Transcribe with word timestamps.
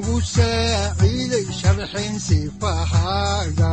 udanogu 0.00 0.16
saaciiday 0.34 1.46
sharxin 1.60 2.14
sifahaaga 2.26 3.72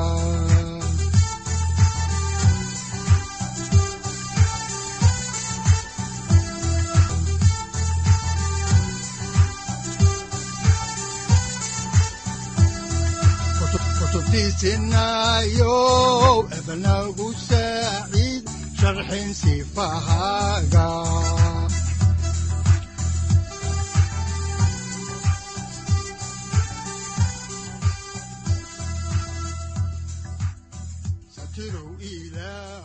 ebanagu 16.57 17.27
saaciid 17.47 18.43
sharxin 18.79 19.29
sifahaaga 19.41 20.87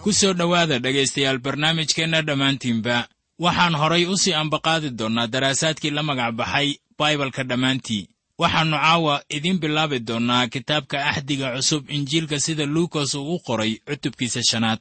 ku 0.02 0.10
soo 0.18 0.32
dhowaada 0.38 0.76
dhegaystayaal 0.84 1.38
barnaamijkeenna 1.44 2.18
dhammaantiinba. 2.28 2.96
Waxaan 3.44 3.74
horay 3.82 4.04
u 4.12 4.14
sii 4.22 4.34
ambaqaadi 4.42 4.88
doonnaa 4.98 5.30
daraasaadkii 5.34 5.92
la 5.96 6.02
magac 6.08 6.32
baxay 6.38 6.68
baibalka 6.98 7.42
dhammaantii. 7.50 8.02
Waxaannu 8.40 8.76
caawa 8.84 9.14
idiin 9.36 9.58
bilaabi 9.62 9.98
doonnaa 10.08 10.44
kitaabka 10.54 10.96
axdiga 11.10 11.48
cusub 11.56 11.82
injiilka 11.96 12.36
sida 12.44 12.64
luukas 12.74 13.10
uu 13.18 13.34
u 13.34 13.42
qoray 13.46 13.72
cutubkiisa 13.88 14.40
shanaad 14.50 14.80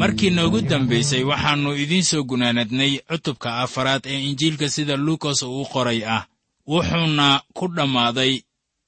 markii 0.00 0.30
noogu 0.30 0.60
dambaysay 0.60 1.22
waxaannu 1.30 1.70
idiin 1.82 2.04
soo 2.04 2.22
gunaanadnay 2.24 2.92
cutubka 3.08 3.58
afaraad 3.64 4.02
ee 4.06 4.20
injiilka 4.28 4.68
sida 4.68 4.96
luukas 4.96 5.42
uu 5.42 5.64
qoray 5.72 6.00
ah. 6.16 6.26
Wuxuuna 6.68 7.26
ku 7.54 7.68
dhammaaday 7.76 8.32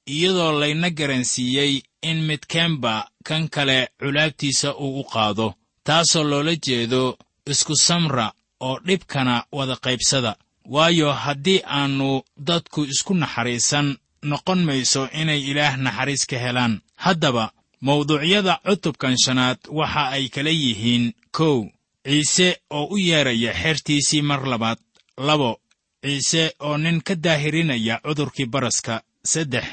iyadoo 0.07 0.59
layna 0.59 0.89
garansiiyey 0.89 1.81
in 2.01 2.17
midkeenba 2.27 3.07
kan 3.23 3.49
kale 3.49 3.77
culaabtiisa 3.99 4.75
uu 4.75 4.99
u 4.99 5.03
qaado 5.03 5.53
taasoo 5.83 6.23
loola 6.23 6.55
jeedo 6.65 7.17
isku 7.51 7.75
samra 7.75 8.31
oo 8.59 8.79
dhibkana 8.85 9.43
wada 9.51 9.75
qaybsada 9.75 10.35
waayo 10.65 11.11
haddii 11.13 11.61
aannu 11.65 12.21
dadku 12.37 12.83
isku 12.85 13.13
naxariisan 13.13 13.97
noqon 14.23 14.63
mayso 14.67 15.09
inay 15.21 15.41
ilaah 15.51 15.77
naxariis 15.77 16.25
ka 16.25 16.37
helaan. 16.37 16.81
Haddaba 16.95 17.51
mawduucyada 17.81 18.59
cutubkan 18.65 19.15
shanaad 19.23 19.59
waxa 19.67 20.03
ay 20.15 20.29
kala 20.29 20.49
yihiin 20.49 21.13
kow 21.31 21.67
ciise 22.05 22.57
oo 22.69 22.85
u 22.93 22.97
yeeraya 22.97 23.51
xertiisii 23.61 24.21
mar 24.21 24.41
labaad 24.47 24.79
labo 25.17 25.59
ciise 26.03 26.43
oo 26.59 26.77
nin 26.77 27.01
ka 27.01 27.15
daahirinaya 27.15 27.99
cudurkii 28.05 28.45
baraska 28.53 29.03
saddex 29.31 29.65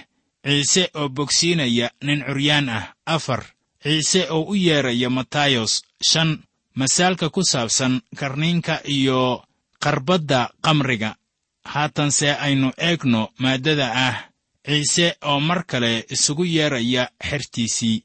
ciise 0.47 0.91
oo 0.95 1.09
bogsiinaya 1.09 1.91
nin 2.03 2.21
curyaan 2.27 2.69
ah 2.69 2.85
afar 3.07 3.43
ciise 3.83 4.27
oo 4.31 4.43
u 4.53 4.55
yeeraya 4.55 5.11
matayos 5.11 5.83
shan 6.03 6.31
masaalka 6.75 7.31
ku 7.31 7.43
saabsan 7.45 8.01
karniinka 8.19 8.81
iyo 8.97 9.45
qarbadda 9.85 10.41
qamriga. 10.65 11.11
Haatanse 11.73 12.29
aynu 12.47 12.69
eegno 12.89 13.23
maaddada 13.43 13.87
ah 14.09 14.17
ciise 14.67 15.07
oo 15.31 15.41
mar 15.41 15.61
kale 15.71 15.93
isugu 16.15 16.45
yeeraya 16.45 17.05
xertiisii. 17.29 18.03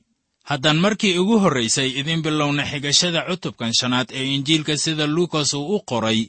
Haddaan 0.49 0.77
markii 0.85 1.17
ugu 1.21 1.39
horraysay 1.43 1.89
idiin 1.99 2.21
bilowna 2.25 2.63
xigashada 2.71 3.21
cutubkan 3.27 3.73
shanaad 3.79 4.09
ee 4.19 4.25
injiilka 4.35 4.77
sida 4.77 5.05
luukas 5.15 5.53
uu 5.53 5.75
u 5.75 5.79
qoray 5.89 6.19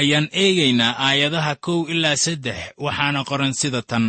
ayaan 0.00 0.28
eegaynaa 0.42 0.96
aayadaha 1.06 1.54
kow 1.64 1.80
ilaa 1.92 2.16
saddex 2.24 2.58
waxaana 2.84 3.20
qoran 3.30 3.54
sida 3.60 3.82
tan. 3.90 4.06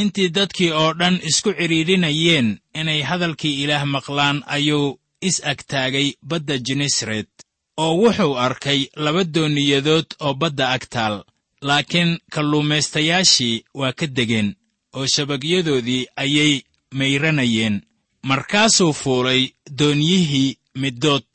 Intii 0.00 0.28
dadkii 0.36 0.70
oo 0.80 0.90
dhan 1.00 1.16
isku 1.28 1.50
cidhiidhinayeen 1.58 2.48
inay 2.80 3.00
hadalkii 3.10 3.54
ilaah 3.62 3.84
maqlaan 3.94 4.38
ayuu 4.56 4.98
is 5.28 5.36
agtaagay 5.52 6.08
badda 6.30 6.56
genesaret 6.66 7.31
oo 7.82 7.92
wuxuu 8.02 8.34
arkay 8.46 8.80
laba 9.04 9.22
dooniyadood 9.34 10.06
oo 10.24 10.34
badda 10.40 10.64
ag 10.74 10.84
taal 10.94 11.16
laakiin 11.68 12.10
kalluumaystayaashii 12.32 13.64
waa 13.80 13.92
ka 13.92 14.06
degeen 14.06 14.48
oo 14.96 15.06
shabagyadoodii 15.14 16.06
ayay 16.16 16.54
mayranayeen. 16.98 17.76
Markaasuu 18.22 18.92
fuulay 18.92 19.42
doonyihii 19.78 20.58
middood 20.80 21.26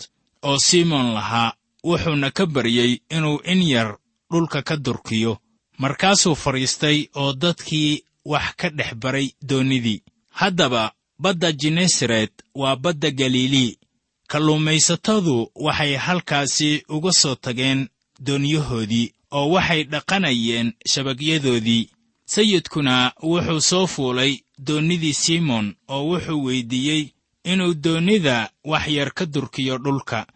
oo 0.42 0.58
simoon 0.68 1.14
lahaa 1.14 1.54
wuxuuna 1.84 2.32
ka 2.32 2.46
baryey 2.46 2.92
inuu 3.16 3.40
in 3.52 3.62
yar 3.72 3.98
dhulka 4.32 4.62
ka 4.62 4.76
durkiyo. 4.86 5.38
Markaasuu 5.78 6.36
fadhiistay 6.36 6.98
oo 7.16 7.34
dadkii 7.34 8.04
wax 8.26 8.48
ka 8.60 8.70
dhex 8.70 8.94
baray 8.96 9.28
doonnidii 9.50 10.04
haddaba 10.30 10.92
badda 11.20 11.52
genesaret 11.52 12.34
waa 12.56 12.76
badda 12.76 13.12
galilii 13.12 13.78
kalluumaysatadu 14.28 15.52
waxay 15.56 15.96
halkaasi 15.96 16.84
uga 16.90 17.12
soo 17.12 17.36
tageen 17.36 17.88
doonyahoodii 18.26 19.14
oo 19.32 19.50
waxay 19.54 19.84
dhaqanayeen 19.84 20.74
shabagyadoodii. 20.92 21.90
Sayidkuna 22.34 23.12
wuxuu 23.24 23.62
soo 23.62 23.88
fuulay 23.88 24.34
doonnidii 24.68 25.14
simoon 25.14 25.76
oo 25.88 26.04
wuxuu 26.10 26.44
weyddiiyey 26.46 27.04
inuu 27.52 27.74
doonnida 27.84 28.50
wax 28.72 28.88
yar 28.88 29.12
ka 29.18 29.26
durkiyo 29.26 29.78
dhulka 29.78 30.28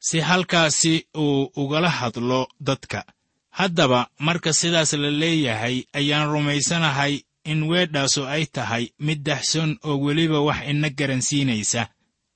si 0.00 0.20
halkaasi 0.20 1.06
uu 1.16 1.50
ugala 1.56 1.90
hadlo 1.90 2.48
dadka. 2.60 3.04
Haddaba 3.50 4.08
marka 4.18 4.52
sidaas 4.52 4.92
la 4.92 5.10
leeyahay 5.10 5.76
ayaan 5.92 6.30
rumaysanahay 6.32 7.20
in 7.44 7.62
weedhaasu 7.62 8.26
ay 8.26 8.46
tahay 8.46 8.84
mid 8.98 9.22
daxson 9.22 9.78
oo 9.84 9.96
weliba 10.04 10.40
wax 10.40 10.68
ina 10.70 10.88
garansiinaysa 10.90 11.88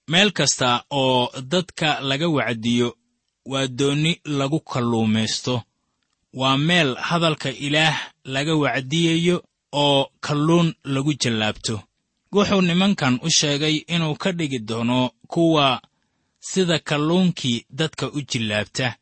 meel 0.09 0.31
kasta 0.33 0.85
oo 0.91 1.31
dadka 1.43 2.01
laga 2.01 2.29
wacdiyo 2.29 2.97
waa 3.47 3.67
doonni 3.67 4.21
lagu 4.25 4.61
kalluumaysto 4.61 5.63
waa 6.35 6.57
meel 6.59 6.95
hadalka 6.97 7.51
ilaah 7.51 7.97
laga 8.25 8.55
wacdiyayo 8.55 9.45
oo 9.73 10.11
kalluun 10.21 10.75
lagu 10.85 11.13
jallaabto. 11.15 11.83
Wuxuu 12.33 12.61
nimankan 12.63 13.21
u 13.23 13.31
sheegay 13.31 13.77
inuu 13.95 14.15
ka 14.15 14.33
dhigi 14.33 14.59
doono 14.59 15.11
kuwa 15.27 15.83
sida 16.41 16.79
kalluunkii 16.79 17.67
dadka 17.71 18.11
u 18.11 18.21
jillaabta. 18.21 18.97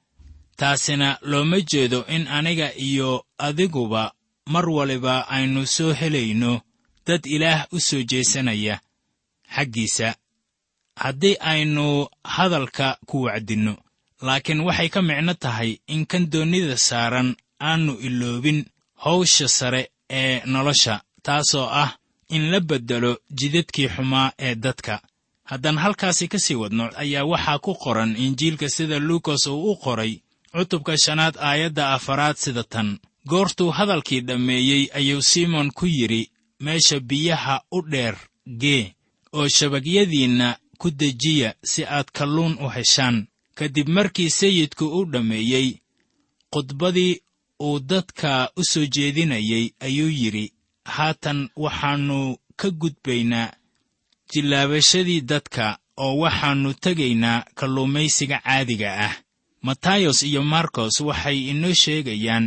Taasina 0.56 1.18
looma 1.22 1.60
jeedo 1.60 2.06
in 2.06 2.26
aniga 2.28 2.74
iyo 2.76 3.26
adiguba 3.38 4.12
mar 4.46 4.68
waliba 4.70 5.28
aynu 5.28 5.66
soo 5.66 5.92
helayno. 5.92 6.60
Dad 7.06 7.26
ilaah 7.26 7.66
u 7.72 7.80
soo 7.80 8.02
jeesanaya. 8.02 8.80
Xaggiisa 9.54 10.14
haddii 10.96 11.36
aynu 11.40 12.06
hadalka 12.24 12.98
ku 13.06 13.22
wacdinno 13.22 13.74
laakiin 14.22 14.60
waxay 14.60 14.88
ka 14.88 15.02
micno 15.02 15.34
tahay 15.34 15.78
in 15.86 16.06
kan 16.06 16.30
doonnida 16.30 16.76
saaran 16.76 17.36
aannu 17.60 17.92
iloobin 18.06 18.64
hawsha 19.04 19.48
sare 19.48 19.90
ee 20.10 20.42
nolosha 20.46 21.02
taasoo 21.22 21.68
ah 21.82 21.90
in 22.28 22.50
la 22.50 22.60
beddelo 22.60 23.18
jidadkii 23.38 23.88
xumaa 23.88 24.32
ee 24.38 24.54
dadka. 24.54 25.00
Haddaan 25.44 25.78
halkaasi 25.78 26.28
ka 26.28 26.38
sii 26.38 26.54
wadno 26.54 26.90
ayaa 26.96 27.24
waxaa 27.24 27.58
ku 27.58 27.74
qoran 27.74 28.16
injiilka 28.16 28.68
sida 28.68 28.98
luukas 28.98 29.46
uu 29.46 29.70
u 29.72 29.76
qoray 29.76 30.12
cutubka 30.52 30.96
shanaad 31.04 31.34
aayadda 31.48 31.92
afaraad 31.92 32.36
sida 32.36 32.64
tan. 32.64 32.98
Goortuu 33.28 33.70
hadalkii 33.70 34.20
dhammeeyey 34.20 34.88
ayuu 34.94 35.22
simoon 35.22 35.70
ku 35.70 35.86
yidhi 35.86 36.30
meesha 36.60 37.00
biyaha 37.00 37.62
u 37.70 37.82
dheer 37.82 38.16
gee 38.60 38.94
oo 39.32 39.48
shabagyadiinna 39.48 40.56
ku 40.84 40.90
dejiya 40.92 41.54
si 41.70 41.80
aad 41.96 42.08
kalluun 42.12 42.54
u 42.64 42.68
heshaan. 42.68 43.16
Kadib 43.56 43.88
markii 43.88 44.30
sayidku 44.38 44.84
u 44.98 45.00
dhammeeyey 45.12 45.68
khudbadii 46.52 47.20
uu 47.66 47.80
dadka 47.80 48.50
u 48.56 48.62
soo 48.70 48.86
jeedinayey 48.94 49.66
ayuu 49.86 50.12
yidhi 50.20 50.52
haatan 50.94 51.48
waxaannu 51.64 52.18
ka 52.60 52.68
gudbaynaa 52.80 53.54
jillaabashadii 54.30 55.20
dadka 55.30 55.78
oo 56.04 56.14
waxaannu 56.22 56.70
tegaynaa 56.84 57.44
kalluumaysiga 57.58 58.38
caadiga 58.44 58.90
ah. 59.06 59.14
Matayos 59.66 60.22
iyo 60.22 60.42
markos 60.42 61.00
waxay 61.00 61.38
inoo 61.52 61.74
sheegayaan 61.82 62.46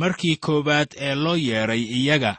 markii 0.00 0.36
koowaad 0.44 0.90
ee 1.06 1.14
loo 1.14 1.36
yeedhay 1.36 1.82
iyaga 1.98 2.32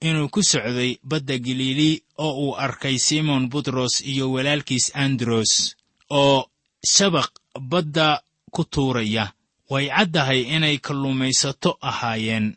inuu 0.00 0.28
ku 0.28 0.40
socday 0.42 0.96
badda 1.10 1.38
galiili 1.38 2.02
oo 2.18 2.32
uu 2.44 2.54
arkay 2.64 2.98
simon 2.98 3.48
butros 3.52 4.00
iyo 4.00 4.32
walaalkiis 4.32 4.86
andros 4.94 5.76
oo 6.10 6.46
shabaq 6.94 7.30
badda 7.70 8.22
ku 8.54 8.64
tuuraya. 8.64 9.32
Way 9.70 9.86
caddahay 9.88 10.40
inay 10.56 10.78
kalluumaysato 10.78 11.78
ahaayeen. 11.80 12.56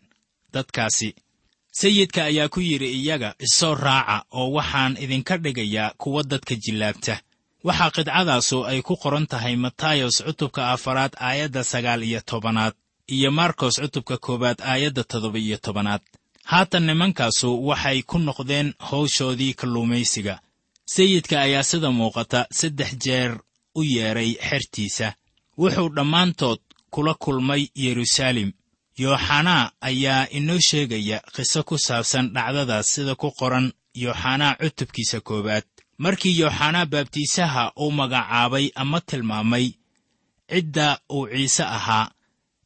Dadkaasi 0.54 1.16
sayidka 1.72 2.26
ayaa 2.26 2.50
ku 2.50 2.60
yidhi 2.62 2.90
iyaga 3.02 3.36
isoo 3.40 3.76
raaca 3.76 4.26
oo 4.32 4.52
waxaan 4.58 4.98
idinka 5.04 5.38
dhigayaa 5.38 5.94
kuwa 5.98 6.24
dadka 6.24 6.56
jillaabta 6.56 7.16
waxaa 7.64 7.92
qidcadaasu 7.96 8.58
ay 8.66 8.82
ku 8.82 8.96
qoran 8.98 9.28
tahay 9.28 9.56
matayos 9.56 10.16
cutubka 10.26 10.62
afaraad 10.72 11.14
aayadda 11.28 11.64
sagaal 11.64 12.04
iyo 12.04 12.22
tobanaad 12.30 12.74
iyo 13.16 13.32
markos 13.32 13.76
cutubka 13.82 14.18
koowaad 14.18 14.60
aayadda 14.62 15.04
toddoba 15.04 15.40
iyo 15.40 15.58
tobanaad 15.58 16.02
haatan 16.52 16.84
nimankaasu 16.88 17.50
waxay 17.68 18.02
ku 18.10 18.18
noqdeen 18.20 18.74
hawshoodii 18.90 19.54
kalluumaysiga 19.60 20.36
sayidka 20.86 21.42
ayaa 21.42 21.64
sida 21.64 21.92
muuqata 21.92 22.48
saddex 22.52 22.92
jeer 23.04 23.32
u 23.76 23.84
yeedhay 23.84 24.32
xertiisa. 24.50 25.14
Wuxuu 25.58 25.90
dhammaantood 25.96 26.60
kula 26.94 27.14
kulmay 27.14 27.68
yeruusaalem 27.84 28.52
yooxanaa 29.00 29.72
ayaa 29.90 30.28
inoo 30.38 30.60
sheegaya 30.70 31.18
qiso 31.36 31.64
ku 31.64 31.78
saabsan 31.78 32.26
dhacdadaas 32.36 32.88
sida 32.94 33.16
ku 33.16 33.32
qoran 33.40 33.68
yooxanaa 34.04 34.58
cutubkiisa 34.62 35.22
koowaad. 35.28 35.66
Markii 35.98 36.40
yooxanaa 36.42 36.86
baabtiisaha 36.86 37.64
uu 37.84 37.92
magacaabay 37.92 38.66
ama 38.76 39.02
tilmaamay 39.02 39.68
cidda 40.52 41.00
uu 41.16 41.28
ciise 41.32 41.64
ahaa 41.64 42.12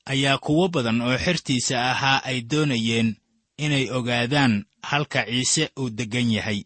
ayaa 0.05 0.37
kuwo 0.37 0.67
badan 0.67 1.01
oo 1.01 1.17
xertiisa 1.25 1.75
ahaa 1.91 2.23
ay 2.29 2.41
doonayeen 2.51 3.09
inay 3.57 3.85
ogaadaan 3.91 4.65
halka 4.83 5.25
ciise 5.25 5.69
uu 5.79 5.89
deggan 5.89 6.31
yahay. 6.31 6.63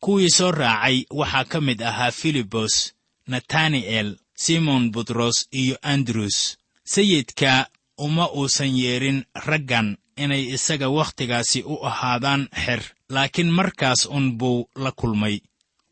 Kuwii 0.00 0.30
soo 0.30 0.50
raacay 0.52 1.04
waxaa 1.10 1.44
ka 1.44 1.60
mid 1.60 1.80
ahaa 1.82 2.10
filibos 2.10 2.74
natani'el 3.28 4.16
simon 4.34 4.90
butros 4.92 5.48
iyo 5.52 5.76
andrus 5.82 6.56
sayidka 6.84 7.66
uma 7.98 8.30
uusan 8.32 8.76
yeedhin 8.78 9.24
raggan 9.46 9.96
inay 10.16 10.44
isaga 10.54 10.88
wakhtigaasi 10.88 11.62
u 11.62 11.74
ahaadaan 11.86 12.48
xer 12.64 12.80
laakiin 13.08 13.50
markaas 13.50 14.06
un 14.06 14.38
buu 14.38 14.68
la 14.76 14.92
kulmay. 14.92 15.40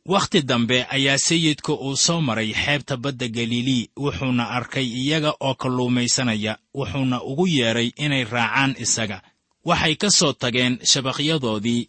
Wakhti 0.07 0.43
dambe 0.43 0.87
ayaa 0.91 1.19
sayidku 1.19 1.73
uu 1.75 1.97
soo 1.97 2.21
maray 2.21 2.53
xeebta 2.63 2.97
badda 2.97 3.29
galilii 3.29 3.91
wuxuuna 3.97 4.45
arkay 4.57 4.87
iyaga 4.87 5.33
oo 5.41 5.55
kalluumaysanaya 5.55 6.59
wuxuuna 6.75 7.23
ugu 7.23 7.47
yeedhay 7.47 7.91
inay 8.05 8.25
raacaan 8.25 8.73
isaga 8.79 9.23
waxay 9.69 9.95
ka 10.03 10.09
soo 10.19 10.33
tageen 10.41 10.75
shabaqyadoodii 10.91 11.83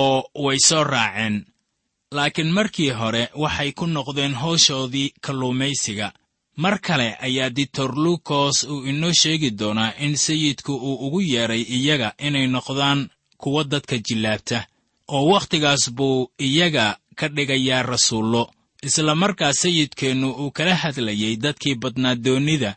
oo 0.00 0.18
way 0.44 0.58
soo 0.68 0.84
raaceen. 0.84 1.36
Laakiin 2.16 2.50
markii 2.56 2.90
hore 2.90 3.22
waxay 3.42 3.70
ku 3.78 3.84
noqdeen 3.86 4.34
hawshoodii 4.42 5.12
kalluumaysiga 5.24 6.08
mar 6.62 6.78
kale 6.86 7.08
ayaa 7.26 7.50
ditor 7.56 7.90
luukos 8.04 8.64
uu 8.64 8.84
inoo 8.90 9.12
sheegi 9.12 9.50
doonaa 9.58 9.92
in 10.04 10.16
sayidku 10.16 10.72
uu 10.88 10.96
ugu 11.06 11.20
yeedhay 11.20 11.62
iyaga 11.76 12.08
inay 12.26 12.46
noqdaan 12.46 13.00
kuwa 13.40 13.64
dadka 13.64 13.96
jillaabta 14.06 14.66
oo 15.14 15.24
wakhtigaas 15.32 15.90
buu 15.96 16.30
iyaga 16.38 16.86
ka 17.18 17.28
dhigayaa 17.28 17.82
rasuullo. 17.82 18.50
Isla 18.82 19.14
markaas 19.14 19.56
sayidkeennu 19.62 20.28
uu 20.32 20.50
kala 20.50 20.74
hadlayey 20.82 21.36
dadkii 21.36 21.74
badnaa 21.82 22.14
doonnida 22.24 22.70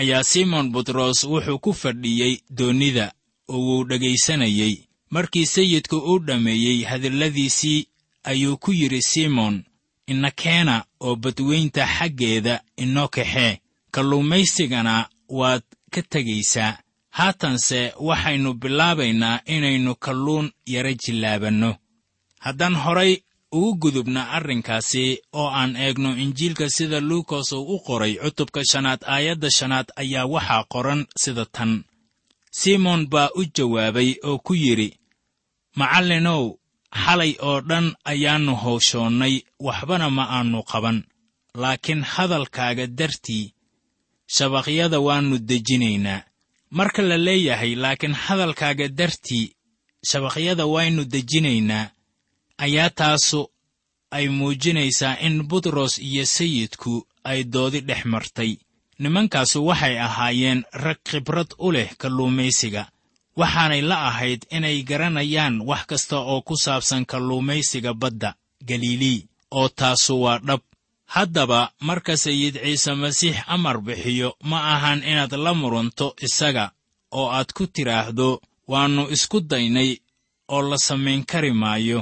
ayaa 0.00 0.22
simon 0.32 0.66
butros 0.72 1.18
wuxuu 1.24 1.58
ku 1.58 1.72
fadhiyey 1.72 2.34
doonnida 2.58 3.12
oo 3.52 3.58
wuu 3.66 3.84
dhegaysanayey 3.90 4.74
markii 5.14 5.46
sayidku 5.54 5.96
uu 6.10 6.18
dhammeeyey 6.26 6.78
hadalladiisii 6.90 7.86
ayuu 8.30 8.56
ku 8.62 8.70
yidhi 8.72 9.02
simon 9.02 9.64
ina 10.06 10.30
keena 10.30 10.84
oo 11.00 11.16
badweynta 11.22 11.82
xaggeeda 11.96 12.54
inoo 12.82 13.08
kaxee 13.16 13.60
kalluumaysigana 13.94 14.94
waad 15.28 15.62
ka 15.92 16.02
tegaysaa 16.12 16.78
haatanse 17.18 17.80
waxaynu 18.08 18.54
bilaabaynaa 18.54 19.40
inaynu 19.46 19.94
kalluun 19.94 20.52
yara 20.66 20.92
jillaabanno. 21.02 21.70
Haddaan 22.44 22.74
horay 22.84 23.12
ugu 23.52 23.74
gudubna 23.82 24.30
arrinkaasi 24.36 25.18
oo 25.32 25.48
aan 25.60 25.76
eegno 25.76 26.10
injiilka 26.24 26.70
sida 26.70 27.00
luukos 27.00 27.52
uu 27.52 27.74
u 27.74 27.78
qoray 27.86 28.14
cutubka 28.22 28.60
shanaad 28.72 29.00
aayadda 29.14 29.50
shanaad 29.50 29.86
ayaa 29.96 30.26
waxaa 30.34 30.64
qoran 30.72 31.06
sida 31.22 31.44
tan 31.46 31.84
simon 32.50 33.06
baa 33.12 33.28
u 33.34 33.42
jawaabay 33.56 34.10
oo 34.28 34.38
ku 34.46 34.54
yidhi 34.54 34.88
macallinow 35.78 36.42
xalay 37.02 37.32
oo 37.48 37.60
dhan 37.68 37.86
ayaannu 38.10 38.54
hawshoonnay 38.62 39.34
waxbana 39.66 40.06
ma 40.16 40.24
aannu 40.36 40.60
qaban. 40.70 40.98
Laakiin 41.62 42.02
hadalkaaga 42.12 42.86
dartii 42.98 43.52
shabaqyada 44.34 44.98
waannu 45.06 45.36
dejinaynaa. 45.48 46.24
Marka 46.70 47.02
la 47.02 47.16
leeyahay 47.26 47.72
laakiin 47.82 48.14
hadalkaaga 48.24 48.86
dartii 48.98 49.46
shabaqyada 50.10 50.64
waynu 50.74 51.02
dejinaynaa 51.14 51.90
ayaa 52.64 52.90
taasu 52.90 53.40
ay 54.16 54.28
muujinaysaa 54.28 55.14
in 55.26 55.42
butros 55.50 55.98
iyo 55.98 56.24
sayidku 56.26 57.06
ay 57.30 57.44
doodi 57.52 57.80
dhex 57.88 58.02
martay 58.12 58.52
nimankaasu 59.02 59.58
waxay 59.68 59.96
ahaayeen 60.06 60.60
rag 60.84 60.98
khibrad 61.08 61.50
u 61.58 61.68
leh 61.74 61.88
kalluumaysiga 62.00 62.82
waxaanay 63.40 63.82
la 63.90 63.96
ahayd 64.08 64.40
inay 64.56 64.76
garanayaan 64.88 65.54
wax 65.68 65.82
kasta 65.90 66.16
oo 66.32 66.40
ku 66.48 66.54
saabsan 66.64 67.02
kalluumaysiga 67.10 67.92
badda 68.02 68.30
galilii 68.68 69.20
oo 69.58 69.68
taasu 69.78 70.14
waa 70.24 70.38
dhab. 70.48 70.60
Haddaba 71.14 71.60
marka 71.88 72.14
sayid 72.24 72.54
ciise 72.62 72.92
masiix 73.02 73.36
amar 73.54 73.76
bixiyo 73.86 74.28
ma 74.50 74.58
ahan 74.74 75.00
inaad 75.10 75.32
la 75.44 75.52
murunto 75.60 76.06
isaga 76.26 76.64
oo 77.18 77.28
aad 77.36 77.50
ku 77.56 77.64
tidhaahdo 77.74 78.28
waannu 78.72 79.02
isku 79.14 79.38
daynay 79.50 79.90
oo 80.54 80.62
la 80.70 80.78
samayn 80.86 81.22
kari 81.30 81.52
maayo. 81.62 82.00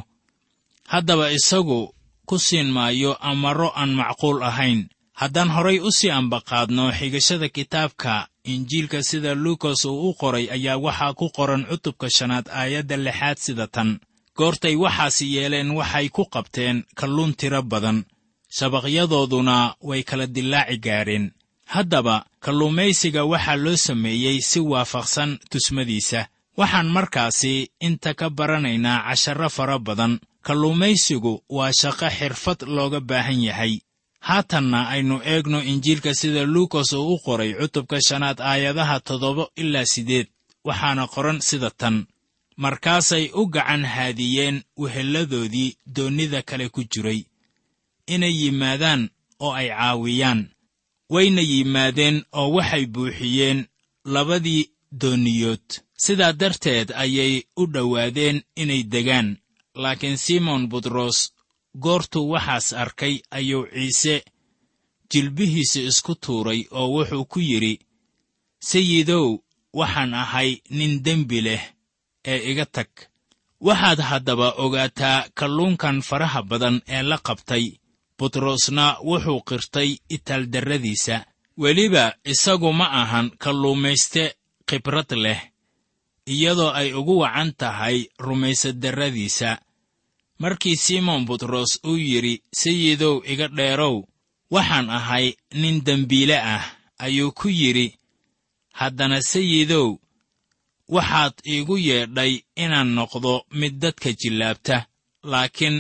Haddaba 0.93 1.27
isagu 1.39 1.81
ku 2.29 2.37
siin 2.39 2.69
maayo 2.77 3.11
amarro 3.31 3.69
aan 3.81 3.93
macquul 4.01 4.39
ahayn 4.51 4.81
haddaan 5.21 5.51
horay 5.55 5.79
u 5.81 5.91
sii 5.99 6.11
ambaqaadno 6.21 6.85
xigashada 6.99 7.49
kitaabka 7.57 8.15
injiilka 8.53 9.03
sida 9.09 9.33
luukas 9.35 9.85
uu 9.85 10.09
u 10.11 10.15
qoray 10.21 10.47
ayaa 10.57 10.77
waxaa 10.87 11.13
ku 11.19 11.27
qoran 11.37 11.63
cutubka 11.71 12.07
shanaad 12.17 12.47
aayadda 12.61 12.97
lixaad 13.07 13.39
sida 13.45 13.67
tan. 13.75 13.91
Goortay 14.39 14.77
waxaasi 14.85 15.25
yeeleen 15.35 15.71
waxay 15.79 16.09
ku 16.17 16.23
qabteen 16.35 16.77
kalluun 16.99 17.33
tiro 17.39 17.63
badan. 17.73 17.99
Shabaqyadooduna 18.57 19.57
way 19.89 20.03
kala 20.09 20.27
dillaaci 20.35 20.77
gaadheen 20.87 21.25
haddaba 21.75 22.17
kalluumaysiga 22.45 23.23
waxaa 23.33 23.57
loo 23.65 23.77
sameeyey 23.87 24.39
si 24.51 24.61
waafaqsan 24.73 25.31
tusmadiisa. 25.51 26.21
Waxaan 26.59 26.89
markaasi 26.97 27.53
inta 27.87 28.11
ka 28.15 28.27
baranaynaa 28.39 29.03
casharro 29.07 29.49
fara 29.57 29.79
badan. 29.87 30.13
Kalluumaysigu 30.47 31.33
waa 31.57 31.73
shaqo 31.81 32.09
xirfad 32.19 32.59
looga 32.77 33.01
baahan 33.01 33.41
yahay 33.49 33.75
haatanna 34.29 34.81
aynu 34.95 35.17
eegno 35.33 35.59
injiilka 35.73 36.11
sida 36.21 36.43
luukas 36.55 36.93
uu 36.93 37.15
u 37.15 37.19
qoray 37.25 37.51
cutubka 37.59 37.97
shanaad 38.09 38.39
aayadaha 38.51 38.97
toddoba 39.07 39.45
ilaa 39.63 39.85
siddeed 39.93 40.27
waxaana 40.69 41.05
qoran 41.15 41.39
sida 41.49 41.71
tan. 41.81 41.97
Markaasay 42.63 43.25
u 43.41 43.43
gacan 43.55 43.85
haadiyeen 43.95 44.57
wehelladoodii 44.81 45.71
doonnida 45.97 46.41
kale 46.49 46.67
ku 46.75 46.81
jiray. 46.93 47.21
Inay 48.15 48.35
yimaadaan 48.41 49.03
oo 49.45 49.53
ay 49.61 49.69
caawiyaan. 49.79 50.41
Wayna 51.13 51.43
yimaadeen 51.53 52.17
oo 52.41 52.49
waxay 52.57 52.85
buuxiyeen 52.95 53.59
labadii 54.15 54.63
doonniyood 55.01 55.67
sidaa 56.05 56.33
darteed 56.41 56.89
ayay 57.03 57.35
u 57.61 57.67
dhowaadeen 57.75 58.43
inay 58.63 58.83
degaan. 58.93 59.29
Laakiin 59.83 60.17
simon 60.25 60.63
butros 60.71 61.19
goortuu 61.77 62.31
waxaas 62.33 62.73
arkay 62.73 63.15
ayuu 63.31 63.67
ciise 63.75 64.25
jilbihiisa 65.11 65.81
isku 65.91 66.15
tuuray 66.15 66.61
oo 66.71 66.89
wuxuu 66.95 67.25
ku 67.25 67.39
yidhi 67.41 67.75
sayidow 68.61 69.27
waxaan 69.79 70.15
ahay 70.15 70.51
nin 70.71 70.93
dembi 71.05 71.41
leh 71.47 71.63
ee 72.25 72.41
iga 72.51 72.67
tag. 72.67 72.91
Waxaad 73.67 74.01
haddaba 74.09 74.49
ogaataa 74.65 75.29
kalluunkan 75.39 76.03
faraha 76.09 76.43
badan 76.43 76.77
ee 76.95 77.03
la 77.03 77.19
qabtay. 77.27 77.65
Butrosna 78.19 78.87
wuxuu 79.09 79.41
qirtay 79.49 79.91
itaaldarradiisa 80.15 81.17
weliba 81.63 82.05
isagu 82.33 82.73
ma 82.79 82.87
ahan 83.03 83.27
kalluumayste 83.43 84.25
khibrad 84.69 85.11
leh 85.25 85.41
iyadoo 86.35 86.71
ay 86.81 86.89
ugu 86.99 87.15
wacan 87.23 87.51
tahay 87.61 87.97
rumaysadarradiisa 88.27 89.51
markii 90.39 90.77
simon 90.77 91.25
butros 91.29 91.71
uu 91.89 91.97
yidhi 92.11 92.43
sayidow 92.61 93.23
iga 93.33 93.49
dheerow 93.49 93.97
waxaan 94.55 94.91
ahay 94.99 95.27
nin 95.61 95.77
dembiile 95.87 96.37
ah 96.55 96.65
ayuu 97.05 97.33
ku 97.39 97.49
yidhi 97.61 97.87
haddana 98.79 99.19
sayidow 99.23 99.89
waxaad 100.95 101.35
iigu 101.53 101.77
yeedhay 101.89 102.33
inaan 102.65 102.91
noqdo 102.99 103.33
mid 103.61 103.75
dadka 103.83 104.13
jillaabta 104.21 104.77
laakiin 105.31 105.77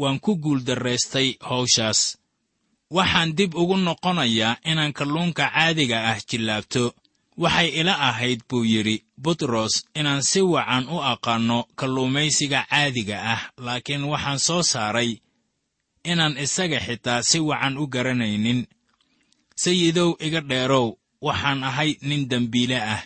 waan 0.00 0.18
ku 0.24 0.32
guuldarraystay 0.42 1.28
hawshaas. 1.48 2.00
Waxaan 2.96 3.30
dib 3.36 3.54
ugu 3.54 3.76
noqonayaa 3.76 4.56
inaan 4.70 4.92
kalluunka 4.98 5.44
caadiga 5.54 5.98
ah 6.10 6.18
jillaabto. 6.28 6.84
Waxay 7.42 7.68
ila 7.80 7.92
ahayd 8.08 8.40
buu 8.48 8.64
yidhi 8.72 8.96
butros 9.22 9.72
inaan 9.98 10.22
si 10.30 10.40
wacan 10.52 10.84
u 10.88 10.96
aqaanno 11.12 11.58
kalluumaysiga 11.78 12.60
caadiga 12.70 13.16
ah 13.34 13.42
laakiin 13.64 14.04
waxaan 14.12 14.38
soo 14.46 14.62
saaray 14.72 15.10
inaan 16.10 16.34
isaga 16.44 16.78
xitaa 16.86 17.20
si 17.28 17.38
wacan 17.48 17.74
u 17.78 17.84
garanaynin. 17.94 18.60
Sayidow 19.62 20.10
iga 20.26 20.40
dheerow 20.50 20.86
waxaan 21.26 21.60
ahay 21.68 21.90
nin 22.08 22.22
dembiile 22.30 22.78
ah. 22.94 23.02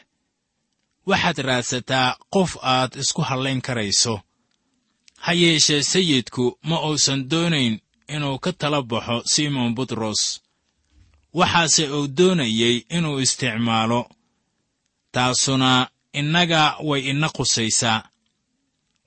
Waxaad 1.08 1.38
raadsataa 1.48 2.08
qof 2.34 2.50
aad 2.74 2.92
isku 3.02 3.22
hallayn 3.28 3.60
karayso. 3.66 4.14
Ha 5.24 5.32
yeeshee 5.42 5.82
sayidku 5.92 6.44
ma 6.68 6.76
uusan 6.86 7.20
doonayn 7.30 7.74
inuu 8.14 8.38
ka 8.44 8.50
tala 8.60 8.80
baxo 8.90 9.16
simon 9.32 9.70
butros. 9.76 10.22
Waxaase 11.38 11.84
uu 11.96 12.06
doonayey 12.18 12.76
inuu 12.96 13.18
isticmaalo 13.24 14.00
taasuna 15.14 15.70
innaga 16.20 16.62
way 16.88 17.00
ina 17.10 17.28
qusaysaa 17.36 17.98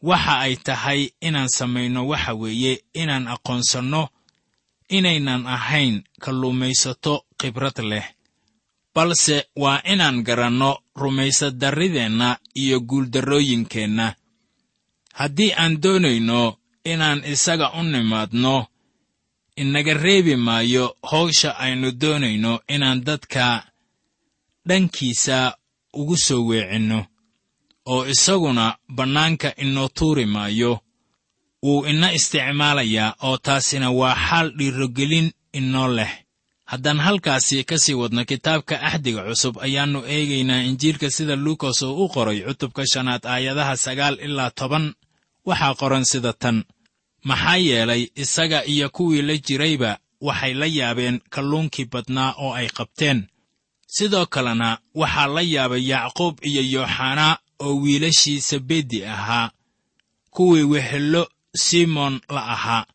waxa 0.09 0.33
ay 0.45 0.55
tahay 0.67 1.01
inaan 1.27 1.49
samayno 1.57 2.01
waxa 2.11 2.33
weeye 2.41 2.73
inaan 3.01 3.25
aqoonsanno 3.35 4.03
inaynan 4.97 5.43
ahayn 5.55 5.95
kalluumaysato 6.23 7.13
khibrad 7.39 7.77
leh. 7.91 8.05
Balse 8.95 9.37
waa 9.61 9.81
inaan 9.93 10.17
garanno 10.27 10.71
rumaysadarrideenna 11.01 12.29
iyo 12.61 12.77
guuldarrooyinkeenna. 12.89 14.07
Haddii 15.19 15.51
aan 15.61 15.73
doonayno 15.83 16.41
inaan 16.91 17.19
isaga 17.33 17.67
u 17.79 17.83
nimaadno 17.83 18.55
inaga 19.61 19.93
reebi 19.93 20.35
maayo 20.35 20.85
hawsha 21.11 21.49
aynu 21.63 21.91
doonayno 22.01 22.53
inaan 22.75 22.99
dadka 23.07 23.45
dhankiisa 24.67 25.57
ugu 26.00 26.16
soo 26.25 26.42
weecinno 26.50 27.00
oo 27.94 28.04
isaguna 28.13 28.66
bannaanka 28.98 29.50
inoo 29.63 29.88
tuuri 29.98 30.25
maayo 30.36 30.74
wuu 31.63 31.86
ina 31.92 32.08
isticmaalayaa 32.18 33.16
oo 33.27 33.38
taasina 33.46 33.88
waa 34.00 34.16
xaal 34.25 34.48
dhiirogelin 34.58 35.27
inoo 35.60 35.88
leh. 35.98 36.13
Haddaan 36.72 37.00
halkaasi 37.06 37.63
ka 37.70 37.77
sii 37.84 37.94
wadno 38.01 38.22
kitaabka 38.30 38.75
axdiga 38.89 39.22
cusub 39.27 39.56
ayaannu 39.66 40.00
eegaynaa 40.13 40.62
injiilka 40.70 41.08
sida 41.16 41.36
luukas 41.44 41.80
oo 41.88 41.94
u 42.04 42.10
qoray 42.13 42.39
cutubka 42.48 42.84
shanaad 42.94 43.24
aayadaha 43.34 43.75
sagaal 43.86 44.16
ilaa 44.25 44.51
toban. 44.60 44.86
Waxaa 45.48 45.74
qoran 45.80 46.06
sida 46.12 46.34
tan 46.42 46.58
maxaa 47.30 47.58
yeelay 47.68 48.04
isaga 48.24 48.60
iyo 48.74 48.88
kuwii 48.96 49.22
la 49.27 49.36
jirayba 49.46 49.92
waxay 50.27 50.54
la 50.60 50.66
yaabeen 50.77 51.18
kalluunkii 51.34 51.86
badnaa 51.94 52.32
oo 52.44 52.51
ay 52.60 52.68
qabteen 52.77 53.20
sidoo 53.96 54.25
kalena 54.34 54.70
waxaa 55.00 55.27
la 55.36 55.41
yaabay 55.53 55.84
yacquub 55.91 56.36
iyo 56.50 56.62
yooxanaa 56.74 57.34
oo 57.65 57.75
wiilashii 57.84 58.41
sabedi 58.50 59.00
ahaa 59.15 59.51
kuwii 60.36 60.63
wehello 60.63 61.24
simon 61.56 62.13
la 62.36 62.41
ahaa. 62.56 62.86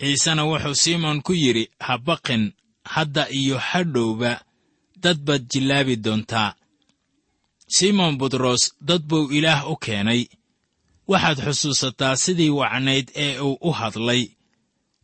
Ciisena 0.00 0.42
wuxuu 0.48 0.74
simon 0.84 1.16
ku 1.26 1.32
yidhi 1.42 1.64
ha 1.86 1.98
baqin 2.06 2.44
hadda 2.84 3.28
iyo 3.40 3.56
hadhowba 3.68 4.32
dad 5.02 5.18
baad 5.26 5.42
jillaabi 5.52 5.96
doontaa. 6.04 6.54
Simon 7.76 8.12
butros 8.18 8.62
dad 8.88 9.02
buu 9.08 9.30
ilaah 9.36 9.70
u 9.70 9.76
keenay. 9.84 10.22
Waxaad 11.10 11.38
xusuusataa 11.46 12.16
sidii 12.16 12.50
wacnayd 12.60 13.06
ee 13.24 13.38
uu 13.40 13.58
u 13.60 13.70
hadlay. 13.78 14.22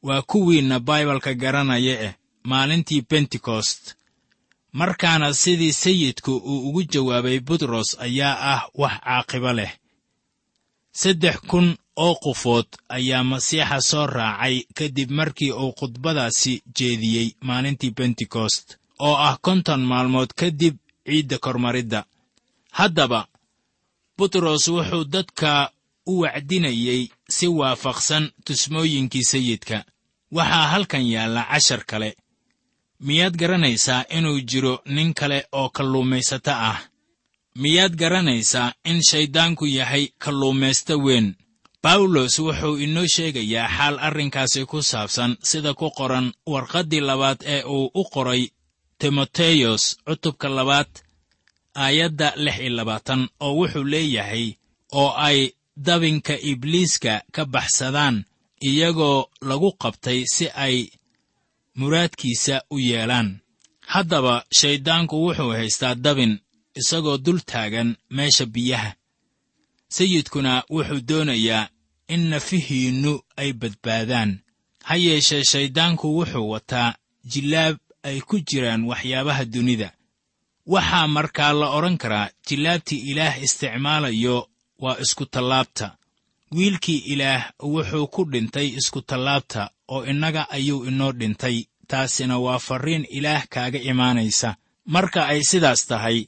Waa 0.02 0.23
kuwiinna 0.31 0.81
baibalka 0.81 1.35
garanaya 1.35 1.95
eh 2.07 2.14
maalintii 2.50 3.02
bentekost 3.11 3.83
markaana 4.73 5.35
sidii 5.35 5.73
sayidku 5.73 6.33
uu 6.37 6.69
ugu 6.69 6.83
jawaabay 6.83 7.38
butros 7.41 7.88
ayaa 8.00 8.37
ah 8.52 8.62
wax 8.75 8.93
caaqibo 9.05 9.52
leh. 9.52 9.73
Saddex 10.93 11.37
kun 11.50 11.76
oo 11.97 12.14
qofood 12.25 12.67
ayaa 12.88 13.25
masiixa 13.25 13.81
soo 13.81 14.07
raacay 14.07 14.57
kadib 14.75 15.11
markii 15.11 15.52
uu 15.52 15.73
khudbadaasi 15.79 16.62
jeediyey 16.76 17.29
maalintii 17.41 17.91
bentekost 17.99 18.67
oo 19.07 19.17
ah 19.17 19.37
konton 19.47 19.81
maalmood 19.91 20.31
kadib 20.41 20.76
ciidda 21.07 21.38
kormaridda. 21.38 22.00
Haddaba 22.79 23.21
butros 24.19 24.69
wuxuu 24.69 25.05
dadka 25.05 25.71
u 26.07 26.21
wacdinayey 26.21 27.02
si 27.37 27.47
waafaqsan 27.49 28.25
tusmooyinkii 28.45 29.25
sayidka. 29.33 29.85
Waxaa 30.37 30.67
halkan 30.73 31.05
yaalla 31.14 31.43
cashar 31.50 31.85
kale 31.91 32.17
miyaad 33.06 33.35
garanaysaa 33.40 34.04
inuu 34.16 34.40
jiro 34.50 34.75
nin 34.94 35.14
kale 35.14 35.38
oo 35.52 35.68
kalluumaysato 35.76 36.50
ah? 36.71 36.78
Miyaad 37.62 37.94
garanaysaa 38.00 38.73
in 38.85 39.00
shayddaanku 39.11 39.66
yahay 39.66 40.04
kalluumaysto 40.23 40.94
weyn? 41.06 41.35
Bawlos 41.82 42.35
wuxuu 42.38 42.76
inoo 42.85 43.06
sheegayaa 43.14 43.68
xaal 43.76 43.97
arrinkaasi 44.06 44.61
ku 44.71 44.78
saabsan 44.90 45.32
sida 45.49 45.75
ku 45.75 45.87
qoran 45.99 46.26
warqaddii 46.52 47.00
labaad 47.09 47.38
ee 47.54 47.62
uu 47.76 47.90
u 48.00 48.02
qoray 48.14 48.42
timoteyos 48.99 49.82
cutubka 50.06 50.49
labaad 50.49 50.90
aayadda 51.85 52.28
lix 52.44 52.56
iyo 52.61 52.71
labaatan 52.78 53.23
oo 53.44 53.52
wuxuu 53.59 53.85
leeyahay 53.92 54.47
oo 55.00 55.11
ay 55.26 55.38
dabinka 55.87 56.35
ibliiska 56.50 57.12
ka 57.35 57.42
baxsadaan 57.54 58.16
iyagoo 58.68 59.21
lagu 59.49 59.71
qabtay 59.82 60.21
si 60.35 60.47
ay 60.64 60.76
muraadkiisa 61.75 62.62
u 62.71 62.79
yeelaan. 62.79 63.38
Haddaba 63.87 64.45
shayddaanku 64.61 65.17
wuxuu 65.26 65.50
haystaa 65.50 65.95
dabin 65.95 66.38
isagoo 66.81 67.19
dul 67.19 67.41
taagan 67.47 67.97
meesha 68.11 68.47
biyaha. 68.47 68.93
Sayidkuna 69.88 70.62
wuxuu 70.71 71.00
doonayaa 71.09 71.69
in 72.09 72.23
nafihiinnu 72.31 73.21
ay 73.37 73.52
badbaadaan. 73.52 74.31
Ha 74.85 74.95
yeeshee 74.97 75.45
shayddaanku 75.45 76.07
wuxuu 76.19 76.50
wataa 76.50 76.95
jillaab 77.33 77.76
ay 78.02 78.21
ku 78.21 78.37
jiraan 78.49 78.85
waxyaabaha 78.91 79.45
dunida. 79.45 79.88
Waxaa 80.67 81.07
markaa 81.09 81.52
la 81.52 81.67
odhan 81.76 81.99
karaa 81.99 82.31
jillaabtii 82.49 83.00
ilaah 83.11 83.43
isticmaalayo 83.43 84.49
waa 84.79 84.97
iskutallaabta 85.05 85.97
wiilkii 86.55 86.99
ilaah 87.12 87.52
wuxuu 87.62 88.07
ku 88.07 88.25
dhintay 88.33 88.69
iskutallaabta 88.79 89.71
oo 89.92 90.00
innaga 90.11 90.42
ayuu 90.56 90.84
inoo 90.90 91.12
dhintay. 91.12 91.58
Taasina 91.90 92.38
waa 92.44 92.58
farriin 92.66 93.04
ilaah 93.18 93.44
kaaga 93.54 93.78
imaanaysa. 93.90 94.50
Marka 94.94 95.20
ay 95.32 95.40
sidaas 95.50 95.87
tahay 95.90 96.18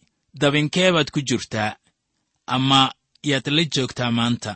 dabinkeebaad 0.41 1.09
ku 1.15 1.21
jirtaa 1.29 1.77
ama 2.47 2.81
yaad 3.31 3.47
la 3.57 3.65
joogtaa 3.75 4.11
maanta. 4.19 4.53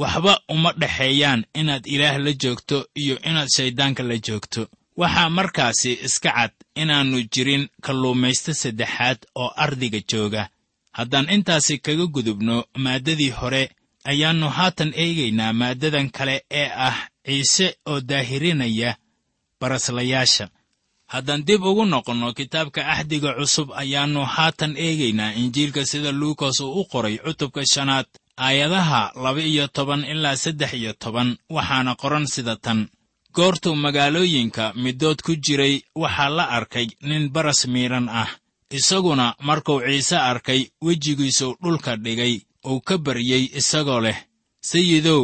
Waxba 0.00 0.40
uma 0.54 0.70
dhexeeyaan 0.80 1.44
inaad 1.60 1.84
ilaah 1.94 2.16
la 2.24 2.32
joogto 2.42 2.86
iyo 3.02 3.16
inaad 3.28 3.48
shayddaanka 3.56 4.02
la 4.02 4.16
joogto. 4.26 4.62
Waxaa 4.96 5.30
markaasi 5.30 5.92
iska 6.06 6.30
cad 6.36 6.52
inaannu 6.82 7.18
jirin 7.32 7.68
kalluumaysto 7.84 8.52
saddexaad 8.54 9.18
oo 9.34 9.50
ardiga 9.56 10.00
jooga. 10.10 10.48
Haddaan 10.92 11.30
intaasi 11.34 11.78
kaga 11.78 12.06
gudubno 12.06 12.64
maaddadii 12.84 13.30
hore 13.30 13.70
ayaannu 14.04 14.48
haatan 14.48 14.92
eegaynaa 15.02 15.52
maaddadan 15.52 16.10
kale 16.10 16.36
ee 16.50 16.68
ah 16.88 16.98
ciise 17.26 17.76
oo 17.86 18.00
daahirinaya 18.00 18.96
baraslayaasha. 19.60 20.48
Haddaan 21.12 21.44
dib 21.46 21.62
ugu 21.64 21.84
noqonno 21.84 22.32
kitaabka 22.38 22.86
axdiga 22.94 23.34
cusub 23.38 23.68
ayaannu 23.82 24.22
haatan 24.34 24.76
eegaynaa. 24.76 25.32
Injiilka 25.42 25.84
sida 25.90 26.12
luukas 26.12 26.60
uu 26.60 26.80
u 26.80 26.84
qoray 26.92 27.16
cutubka 27.24 27.62
shanaad 27.72 28.06
aayadaha 28.36 29.12
laba 29.22 29.40
iyo 29.42 29.66
toban 29.76 30.04
ilaa 30.12 30.36
saddex 30.36 30.72
iyo 30.74 30.92
toban 30.92 31.36
waxaana 31.50 31.94
qoran 32.02 32.26
sida 32.26 32.56
tan. 32.56 32.88
Goortuu 33.34 33.74
magaalooyinka 33.84 34.72
middood 34.82 35.18
ku 35.26 35.32
jiray 35.44 35.82
waxaa 36.02 36.30
la 36.36 36.44
arkay 36.56 36.86
nin 37.08 37.28
baras 37.34 37.66
miidhan 37.66 38.08
ah. 38.08 38.30
Isaguna 38.70 39.34
markuu 39.48 39.80
ciise 39.86 40.16
arkay 40.16 40.60
wejigiisuu 40.84 41.56
dhulka 41.62 41.96
dhigay 41.96 42.34
uu 42.70 42.80
ka 42.80 42.98
baryey 42.98 43.44
isagoo 43.60 44.00
leh 44.00 44.18
sayidow 44.70 45.22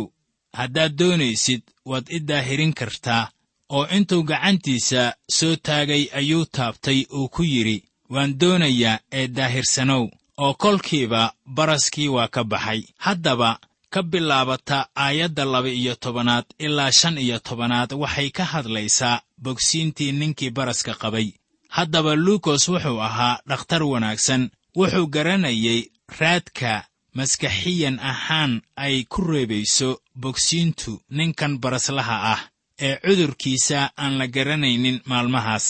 haddaad 0.59 0.93
doonaysid 1.01 1.63
waad 1.91 2.07
i 2.17 2.19
daahirin 2.29 2.73
kartaa 2.81 3.31
oo 3.77 3.87
intuu 3.97 4.23
gacantiisa 4.31 5.03
soo 5.37 5.57
taagay 5.67 6.05
ayuu 6.19 6.45
taabtay 6.57 7.01
uu 7.19 7.29
ku 7.29 7.43
yidhi 7.53 7.79
waan 8.13 8.39
doonayaa 8.41 8.99
ee 9.19 9.27
daahirsanow 9.37 10.05
oo 10.45 10.55
kolkiiba 10.63 11.23
baraskii 11.57 12.09
waa 12.09 12.29
ka 12.35 12.45
baxay. 12.45 12.81
Haddaba 13.07 13.59
ka 13.91 14.03
bilaabata 14.03 14.79
aayadda 15.05 15.45
laba 15.45 15.69
iyo 15.69 15.95
tobanaad 15.95 16.45
ilaa 16.59 16.93
shan 16.99 17.19
iyo 17.19 17.39
tobanaad 17.39 17.91
waxay 18.03 18.31
ka 18.31 18.45
hadlaysaa 18.45 19.21
bogsiintii 19.43 20.13
ninkii 20.13 20.51
baraska 20.51 20.95
qabay. 21.03 21.29
Haddaba 21.69 22.15
luukos 22.25 22.69
wuxuu 22.69 23.01
ahaa 23.09 23.41
dhakhtar 23.49 23.83
wanaagsan 23.83 24.51
wuxuu 24.77 25.07
garanayay 25.15 25.81
raadka 26.19 26.85
maskaxiyan 27.17 27.97
ahaan 28.11 28.53
ay 28.85 28.97
ku 29.13 29.21
reebayso 29.31 29.89
bogsiintu 30.23 30.93
ninkan 31.17 31.53
baraslaha 31.63 32.17
ah 32.35 32.41
ee 32.87 32.97
cudurkiisa 33.05 33.79
aan 34.03 34.19
la 34.21 34.27
garanaynin 34.35 34.99
maalmahaas. 35.11 35.67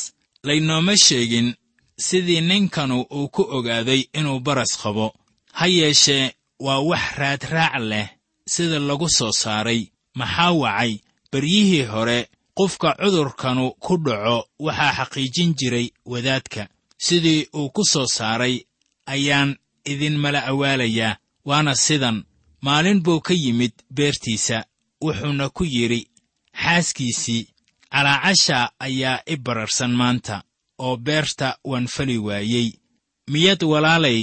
Laynooma 0.47 0.95
sheegin 1.05 1.49
sidii 2.07 2.41
ninkanu 2.41 3.07
uu 3.19 3.29
ku 3.35 3.43
ogaaday 3.57 4.03
inuu 4.19 4.41
baras 4.47 4.73
qabo. 4.83 5.07
Ha 5.59 5.67
yeeshee 5.67 6.33
waa 6.67 6.81
wax 6.91 7.05
raadraac 7.21 7.75
leh 7.91 8.09
sida 8.53 8.79
lagu 8.79 9.09
soo 9.19 9.33
saaray. 9.43 9.81
Maxaa 10.19 10.53
wacay? 10.63 10.93
Beryihii 11.33 11.85
hore 11.93 12.19
qofka 12.59 12.89
cudurkanu 13.01 13.65
ku 13.85 13.95
dhaco 14.05 14.39
waxaa 14.67 14.93
xaqiijin 14.99 15.51
jiray 15.59 15.87
wadaadka. 16.13 16.63
Sidii 17.07 17.49
uu 17.59 17.69
ku 17.75 17.83
soo 17.93 18.07
saaray 18.17 18.55
ayaan 19.07 19.51
idinmala 19.93 20.41
awaalayaa 20.51 21.17
waana 21.49 21.75
sidan 21.85 22.19
maalin 22.67 23.01
buu 23.05 23.21
ka 23.27 23.35
yimid 23.43 23.73
beertiisa 23.97 24.59
wuxuuna 25.05 25.47
ku 25.57 25.65
yidhi 25.75 26.01
xaaskiisii 26.63 27.43
calaacasha 27.93 28.59
ayaa 28.87 29.19
i 29.33 29.37
bararsan 29.45 29.93
maanta 30.01 30.37
oo 30.85 30.97
beerta 31.07 31.49
waan 31.71 31.87
fali 31.95 32.19
waayey. 32.27 32.69
Miyaad 33.33 33.63
walaalay 33.73 34.21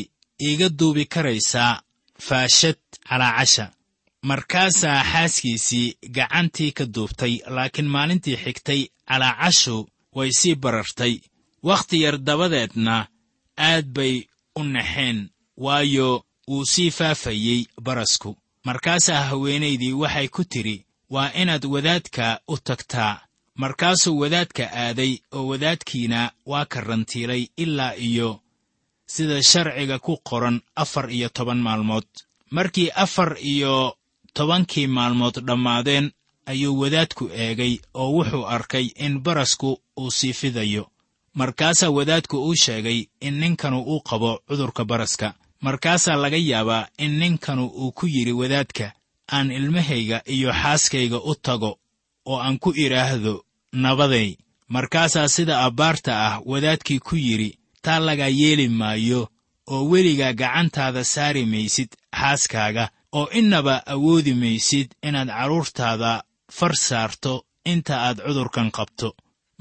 iiga 0.47 0.67
duubi 0.79 1.05
karaysaa 1.13 1.81
faashad 2.25 2.79
calaacasha. 3.09 3.65
Markaasaa 4.29 5.03
xaaskiisii 5.11 5.87
gacantii 6.15 6.71
ka 6.77 6.85
duubtay 6.95 7.33
laakiin 7.55 7.89
maalintii 7.95 8.37
xigtay 8.43 8.81
calaacashu 9.09 9.75
way 10.15 10.29
sii 10.39 10.55
barartay. 10.55 11.13
Wakhti 11.63 12.01
yar 12.03 12.17
dabadeedna 12.27 12.95
aad 13.57 13.85
bay 13.95 14.15
u 14.59 14.63
naxeen 14.63 15.19
waayo 15.57 16.09
wuu 16.47 16.65
sii 16.65 16.91
faafayey 16.91 17.65
barasku. 17.81 18.35
Markaasaa 18.63 19.21
haweenaydii 19.29 19.93
waxay 19.93 20.27
ku 20.27 20.43
tidhi 20.43 20.85
waa 21.09 21.31
inaad 21.33 21.65
wadaadka 21.65 22.39
u 22.47 22.57
tagtaa. 22.57 23.19
Markaasuu 23.55 24.19
wadaadka 24.19 24.69
aaday 24.73 25.17
oo 25.31 25.47
wadaadkiina 25.47 26.31
waa 26.45 26.65
karrantiilay 26.65 27.47
ilaa 27.57 27.93
iyo 27.95 28.39
sida 29.05 29.43
sharciga 29.43 29.99
ku 29.99 30.17
qoran 30.23 30.61
afar 30.75 31.11
iyo 31.11 31.29
toban 31.29 31.57
maalmood. 31.61 32.07
Markii 32.51 32.89
afar 32.95 33.37
iyo 33.41 33.97
tobankii 34.33 34.87
maalmood 34.87 35.39
dhammaadeen 35.45 36.11
ayuu 36.45 36.79
wadaadku 36.79 37.29
eegay 37.33 37.77
oo 37.93 38.09
wuxuu 38.11 38.45
arkay 38.47 38.85
in 38.95 39.19
barasku 39.19 39.79
uu 39.97 40.11
sii 40.11 40.33
fidayo. 40.33 40.89
Markaasaa 41.33 41.89
wadaadku 41.89 42.37
uu 42.45 42.55
sheegay 42.55 43.05
in 43.21 43.33
ninkanu 43.39 43.81
uu 43.81 43.99
qabo 44.01 44.39
cudurka 44.47 44.85
baraska 44.85 45.33
markaasaa 45.65 46.15
laga 46.23 46.37
yaabaa 46.51 46.87
in 46.97 47.11
ninkanu 47.21 47.65
uu 47.81 47.91
ku 47.97 48.05
yidhi 48.15 48.31
wadaadka 48.41 48.87
aan 49.35 49.51
ilmahayga 49.57 50.17
iyo 50.35 50.49
xaaskayga 50.61 51.17
u 51.29 51.33
tago 51.45 51.71
oo 52.31 52.37
aan 52.45 52.57
ku 52.63 52.69
idhaahdo 52.85 53.35
nabaday. 53.83 54.29
Markaasaa 54.75 55.27
sida 55.35 55.55
abbaarta 55.67 56.11
ah 56.27 56.35
wadaadkii 56.51 56.99
ku 57.07 57.15
yidhi 57.27 57.49
taa 57.85 57.99
lagaa 58.07 58.31
yeeli 58.41 58.67
maayo 58.79 59.21
oo 59.73 59.83
weligaa 59.91 60.33
gacantaada 60.41 61.03
saari 61.13 61.43
maysid 61.53 61.89
xaaskaaga 62.19 62.85
oo 63.19 63.27
innaba 63.39 63.75
awoodi 63.93 64.33
maysid 64.43 64.87
inaad 65.07 65.29
carruurtaada 65.37 66.11
far 66.57 66.73
saarto 66.87 67.33
inta 67.71 67.93
aad 68.07 68.17
cudurkan 68.25 68.69
qabto. 68.77 69.09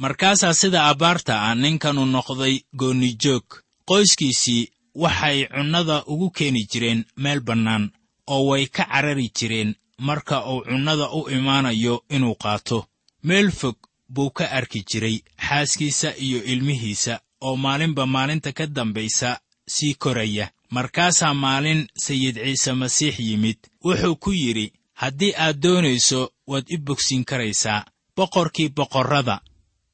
Markaasaa 0.03 0.55
sida 0.61 0.81
abbaarta 0.91 1.33
ah 1.47 1.55
ninkanu 1.63 2.03
noqday 2.15 2.55
goonijoog 2.81 3.47
qoyskiisii 3.91 4.63
waxay 4.95 5.47
cunnada 5.55 6.05
ugu 6.07 6.31
keeni 6.31 6.67
jireen 6.71 7.05
meel 7.17 7.41
bannaan 7.41 7.91
oo 8.27 8.47
way 8.49 8.67
ka 8.67 8.85
carari 8.85 9.29
jireen 9.39 9.75
marka 9.99 10.47
uu 10.47 10.61
cunnada 10.65 11.07
u 11.11 11.31
imaanayo 11.31 12.05
inuu 12.09 12.35
qaato. 12.35 12.87
Meel 13.23 13.51
fog 13.51 13.77
buu 14.09 14.31
ka 14.31 14.51
arki 14.51 14.85
jiray 14.91 15.17
xaaskiisa 15.49 16.17
iyo 16.17 16.45
ilmihiisa 16.45 17.21
oo 17.41 17.57
maalinba 17.57 18.07
maalinta 18.07 18.53
ka 18.53 18.67
dambaysa 18.67 19.41
sii 19.67 19.95
koraya. 19.95 20.51
Markaasaa 20.71 21.35
maalin 21.35 21.87
sayid 22.05 22.37
ciise 22.45 22.73
masiix 22.73 23.19
yimid 23.21 23.59
wuxuu 23.85 24.17
ku 24.17 24.33
yidhi 24.33 24.73
haddii 24.95 25.35
aad 25.37 25.57
doonayso 25.63 26.33
waad 26.47 26.65
i 26.69 26.77
bogsiin 26.77 27.25
karaysaa 27.25 27.85
boqorkii 28.17 28.69
boqorrada 28.69 29.41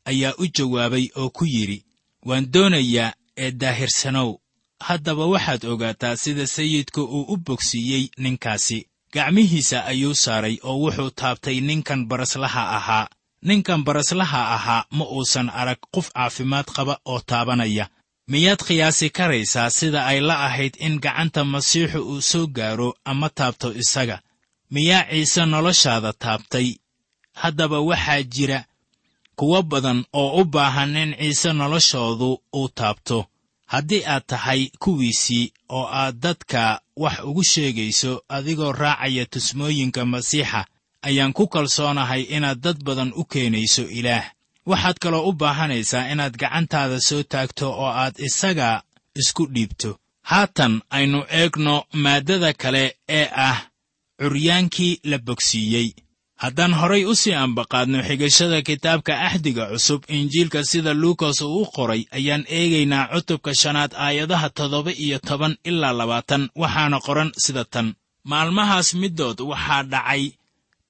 ayaa 0.05 0.35
u 0.39 0.47
jawaabay 0.47 1.07
oo 1.17 1.31
ku 1.31 1.45
yidhi 1.45 1.85
waan 2.27 2.53
doonayaa 2.53 3.13
ee 3.37 3.51
daahirsanow 3.51 4.31
haddaba 4.87 5.27
waxaad 5.27 5.65
ogaataa 5.65 6.17
sida 6.17 6.47
sayidku 6.47 7.03
uu 7.03 7.23
u 7.33 7.37
bogsiiyey 7.37 8.05
ninkaasi. 8.19 8.79
Gacmihiisa 9.15 9.85
ayuu 9.85 10.15
saaray 10.15 10.57
oo 10.69 10.77
wuxuu 10.83 11.11
taabtay 11.11 11.61
ninkan 11.61 12.07
baraslaha 12.09 12.63
ahaa. 12.77 13.07
Ninkan 13.43 13.85
baraslaha 13.85 14.41
ahaa 14.57 14.85
ma 14.97 15.05
uusan 15.17 15.49
arag 15.61 15.79
qof 15.95 16.07
caafimaad 16.15 16.67
qaba 16.77 16.95
oo 17.05 17.21
taabanaya. 17.31 17.87
Miyaad 18.31 18.61
qiyaasi 18.67 19.07
karaysaa 19.11 19.71
sida 19.71 20.01
ay 20.11 20.21
la 20.21 20.37
ahayd 20.47 20.75
in 20.87 20.95
gacanta 21.05 21.45
masiixu 21.45 22.01
uu 22.13 22.21
soo 22.31 22.47
gaaro 22.47 22.95
ama 23.05 23.29
taabto 23.39 23.69
isaga? 23.83 24.17
Miyaa 24.71 25.05
ciise 25.11 25.43
noloshaada 25.47 26.13
taabtay? 26.13 26.69
Haddaba 27.41 27.79
waxaa 27.81 28.23
jira 28.23 28.61
kuwo 29.39 29.63
badan 29.63 30.05
oo 30.13 30.41
u 30.41 30.45
baahan 30.45 30.97
in 31.03 31.11
ciise 31.19 31.53
noloshoodu 31.53 32.31
uu 32.59 32.69
taabto 32.69 33.19
haddii 33.73 34.03
aad 34.15 34.25
tahay 34.27 34.61
kuwiisii 34.83 35.53
oo 35.77 35.87
aad 36.01 36.17
dadka 36.25 36.81
wax 36.97 37.17
ugu 37.29 37.43
sheegayso 37.53 38.13
adigoo 38.37 38.73
raacaya 38.73 39.25
tusmooyinka 39.33 40.05
masiixa 40.13 40.61
ayaan 41.09 41.33
ku 41.33 41.45
kalsoonahay 41.55 42.23
inaad 42.37 42.61
dad 42.65 42.79
badan 42.87 43.13
u 43.21 43.25
keenayso 43.25 43.83
ilaah. 43.99 44.27
Waxaad 44.71 44.97
kaloo 45.03 45.29
u 45.29 45.33
baahanaysaa 45.41 46.09
inaad 46.13 46.35
gacantaada 46.41 47.01
soo 47.09 47.23
taagto 47.23 47.67
oo 47.83 47.91
aad 48.03 48.15
isaga 48.29 48.83
isku 49.21 49.47
dhiibto. 49.55 49.91
Haatan 50.31 50.75
aynu 50.97 51.21
eegno 51.41 51.75
maaddada 52.03 52.53
kale 52.53 52.85
ee 53.09 53.29
ah 53.49 53.59
curyaankii 54.21 55.01
la 55.11 55.19
bogsiiyey 55.19 55.89
haddaan 56.43 56.73
horay 56.81 57.03
u 57.05 57.15
sii 57.23 57.35
ambaqaadno 57.45 57.99
xigashada 58.09 58.59
kitaabka 58.69 59.13
axdiga 59.29 59.65
cusub 59.73 60.01
injiilka 60.17 60.61
sida 60.71 60.93
luukas 61.03 61.39
uu 61.43 61.63
u 61.63 61.67
qoray 61.77 62.03
ayaan 62.19 62.45
eegaynaa 62.59 63.05
cutubka 63.13 63.51
shanaad 63.63 63.93
aayadaha 64.07 64.49
toddoba 64.57 64.93
iyo 65.05 65.19
toban 65.29 65.55
ilaa 65.71 65.93
labaatan. 66.01 66.43
Waxaana 66.63 66.99
qoran 67.07 67.31
sida 67.45 67.65
tan. 67.73 67.89
Maalmahaas 68.31 68.89
middood 69.01 69.39
waxaa 69.51 69.83
dhacay 69.93 70.25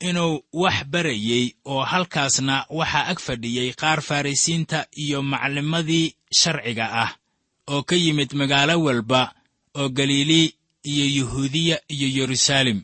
inuu 0.08 0.34
wax 0.62 0.76
barayey 0.92 1.44
oo 1.72 1.82
halkaasna 1.90 2.56
waxaa 2.78 3.04
ag 3.10 3.18
fadhiyey 3.26 3.68
qaar 3.80 4.00
farrisiinta 4.08 4.78
iyo 5.02 5.18
maclimadii 5.32 6.06
sharciga 6.40 6.86
ah 7.02 7.10
oo 7.72 7.82
ka 7.88 7.96
yimid 8.04 8.30
magaalo 8.40 8.74
walba 8.86 9.22
oo 9.80 9.88
galiilii 9.98 10.46
iyo 10.92 11.04
yuhuudiya 11.16 11.76
iyo 11.94 12.08
yeruusaalem 12.16 12.78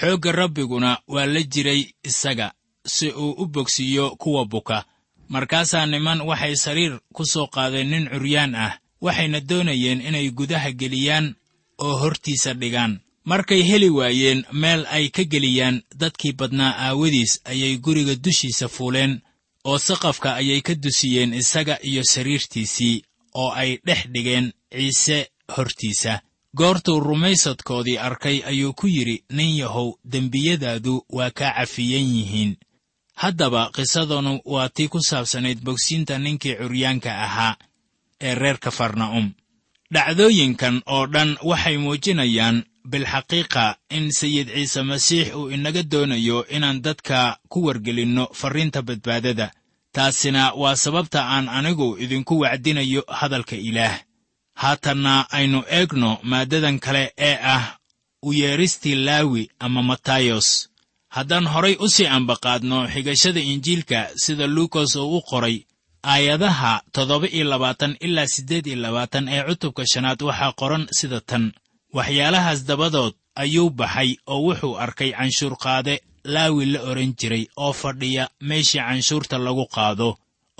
xoogga 0.00 0.32
rabbiguna 0.32 0.90
waa 1.08 1.26
la 1.26 1.42
jiray 1.42 1.82
isaga 2.04 2.52
si 2.86 3.08
uu 3.10 3.30
u 3.42 3.46
bogsiiyo 3.46 4.10
kuwa 4.16 4.44
buka. 4.44 4.84
Markaasaa 5.28 5.86
niman 5.86 6.20
waxay 6.20 6.56
sariir 6.56 7.00
ku 7.12 7.22
soo 7.32 7.46
qaadeen 7.46 7.88
nin 7.90 8.04
curyaan 8.12 8.54
ah 8.54 8.72
waxayna 9.00 9.40
doonayeen 9.40 10.00
inay 10.08 10.30
gudaha 10.30 10.70
geliyaan 10.80 11.34
oo 11.78 11.96
hortiisa 12.02 12.54
dhigaan. 12.54 13.00
Markay 13.24 13.62
heli 13.68 13.90
waayeen 13.90 14.44
meel 14.52 14.86
ay 14.96 15.08
ka 15.16 15.22
geliyaan 15.24 15.82
dadkii 16.00 16.32
badnaa 16.32 16.72
aawadiis 16.86 17.32
ayay 17.44 17.76
guriga 17.84 18.14
dushiisa 18.24 18.68
fuuleen 18.68 19.20
oo 19.64 19.78
saqafka 19.78 20.34
ayay 20.40 20.60
ka 20.60 20.74
dusiyeen 20.74 21.34
isaga 21.34 21.78
iyo 21.82 22.02
sariirtiisii 22.12 23.02
oo 23.34 23.50
ay 23.52 23.70
dhex 23.86 24.00
dhigeen 24.12 24.52
ciise 24.72 25.18
hortiisa 25.56 26.20
goortuu 26.58 27.00
rumaysadkoodii 27.00 27.98
arkay 27.98 28.42
ayuu 28.50 28.72
ku 28.72 28.86
yidhi 28.86 29.24
nin 29.30 29.56
yahow 29.56 29.92
dembiyadaadu 30.12 31.04
waa 31.16 31.30
kaa 31.30 31.52
cafiyan 31.58 32.06
yihiin. 32.14 32.56
Haddaba 33.14 33.70
qisadanu 33.74 34.40
waa 34.44 34.68
tii 34.68 34.88
ku 34.88 34.98
saabsanayd 35.08 35.58
bogsiinta 35.66 36.18
ninkii 36.18 36.54
curyaanka 36.60 37.10
ahaa 37.26 37.54
ee 38.20 38.34
reer 38.34 38.58
kafarna'um 38.58 39.26
dhacdooyinkan 39.94 40.82
oo 40.86 41.06
dhan 41.06 41.30
waxay 41.42 41.76
muujinayaan 41.78 42.56
bilxaqiiqa 42.90 43.64
in 43.90 44.10
sayid 44.12 44.48
ciise 44.54 44.82
masiix 44.82 45.34
uu 45.34 45.50
inaga 45.50 45.82
doonayo 45.82 46.46
inaan 46.56 46.82
dadka 46.82 47.38
ku 47.48 47.58
wargelinno 47.66 48.24
farriinta 48.40 48.82
badbaadada. 48.82 49.50
Taasina 49.92 50.52
waa 50.54 50.76
sababta 50.76 51.20
aan 51.34 51.48
anigu 51.48 51.96
idinku 52.04 52.34
wacdinayo 52.42 53.02
hadalka 53.18 53.56
ilaah 53.56 53.98
haatanna 54.62 55.14
aynu 55.38 55.60
eegno 55.78 56.10
maaddadan 56.30 56.78
kale 56.84 57.04
ee 57.28 57.36
ah 57.56 57.64
u 58.22 58.32
yeedhistii 58.40 58.94
laawi 59.06 59.50
ama 59.64 59.82
matayos. 59.82 60.48
Haddaan 61.16 61.46
horay 61.52 61.74
u 61.80 61.86
sii 61.94 62.06
ambaqaadno 62.16 62.78
xigashada 62.92 63.40
injiilka 63.52 63.98
sida 64.22 64.46
luukas 64.46 64.96
uu 64.96 65.16
u 65.16 65.20
qoray 65.30 65.56
aayadaha 66.12 66.72
toddoba 66.92 67.26
iyo 67.36 67.44
labaatan 67.52 67.96
ilaa 68.06 68.26
siddeed 68.34 68.66
iyo 68.66 68.76
labaatan 68.84 69.28
ee 69.34 69.42
cutubka 69.48 69.82
shanaad 69.92 70.20
waxaa 70.28 70.52
qoran 70.60 70.84
sida 70.98 71.20
tan. 71.20 71.44
Waxyaalahaas 71.96 72.60
dabadood 72.68 73.14
ayuu 73.42 73.70
baxay 73.70 74.10
oo 74.32 74.40
wuxuu 74.46 74.74
arkay 74.84 75.10
canshuurqaade 75.18 75.94
laawi 76.34 76.64
la 76.72 76.80
odhan 76.90 77.12
jiray 77.20 77.44
oo 77.56 77.72
fadhiya 77.72 78.24
meeshii 78.48 78.80
canshuurta 78.88 79.36
lagu 79.46 79.64
qaado 79.74 80.08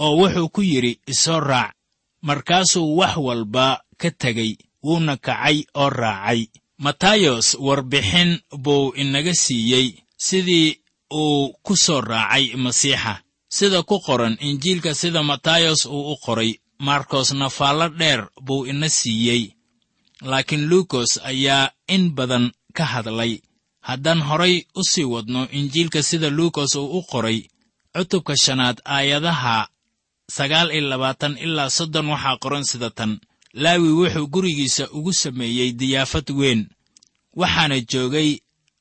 oo 0.05 0.13
wuxuu 0.21 0.49
ku 0.55 0.63
yidhi 0.71 0.93
isoo 1.13 1.41
raac 1.51 1.73
markaasuu 2.23 2.97
wax 2.99 3.17
walba 3.27 3.81
ka 4.01 4.11
tegey 4.21 4.53
wuuna 4.85 5.15
kacay 5.27 5.57
oo 5.83 5.91
raacay. 6.01 6.41
Matayos 6.85 7.47
warbixin 7.67 8.31
buu 8.65 8.93
inaga 9.03 9.35
siiyey 9.45 9.87
sidii 10.27 10.69
uu 11.21 11.53
ku 11.65 11.73
soo 11.85 12.01
raacay 12.01 12.45
masiixa. 12.65 13.15
Sida 13.57 13.83
ku 13.89 13.97
qoran 14.07 14.37
injiilka 14.49 14.91
sida 15.01 15.21
matayos 15.31 15.81
uu 15.87 16.13
u 16.13 16.17
qoray 16.25 16.51
markosna 16.87 17.47
faallo 17.51 17.87
dheer 17.99 18.21
buu 18.47 18.67
ina 18.71 18.89
siiyey. 18.89 19.43
Laakiin 20.31 20.65
luukos 20.71 21.11
ayaa 21.31 21.71
in 21.95 22.05
badan 22.17 22.47
ka 22.77 22.85
hadlay. 22.93 23.33
Haddaan 23.89 24.21
horay 24.29 24.55
u 24.75 24.83
sii 24.91 25.05
wadno 25.13 25.49
injiilka 25.59 26.03
sida 26.03 26.29
luukos 26.31 26.75
uu 26.75 26.99
u 26.99 27.03
qoray 27.11 27.39
cutubka 27.95 28.35
shanaad 28.45 28.79
aayadaha 28.85 29.69
sagaal 30.37 30.69
iyo 30.71 30.89
labaatan 30.93 31.35
ilaa 31.45 31.71
soddon 31.77 32.07
waxaa 32.13 32.37
qoran 32.43 32.65
sida 32.71 32.91
tan 32.99 33.13
laawi 33.55 33.89
wuxuu 33.89 34.27
gurigiisa 34.27 34.91
ugu 34.91 35.13
sameeyey 35.13 35.73
diyaafad 35.73 36.31
weyn 36.31 36.69
waxaana 37.37 37.81
joogay 37.81 38.39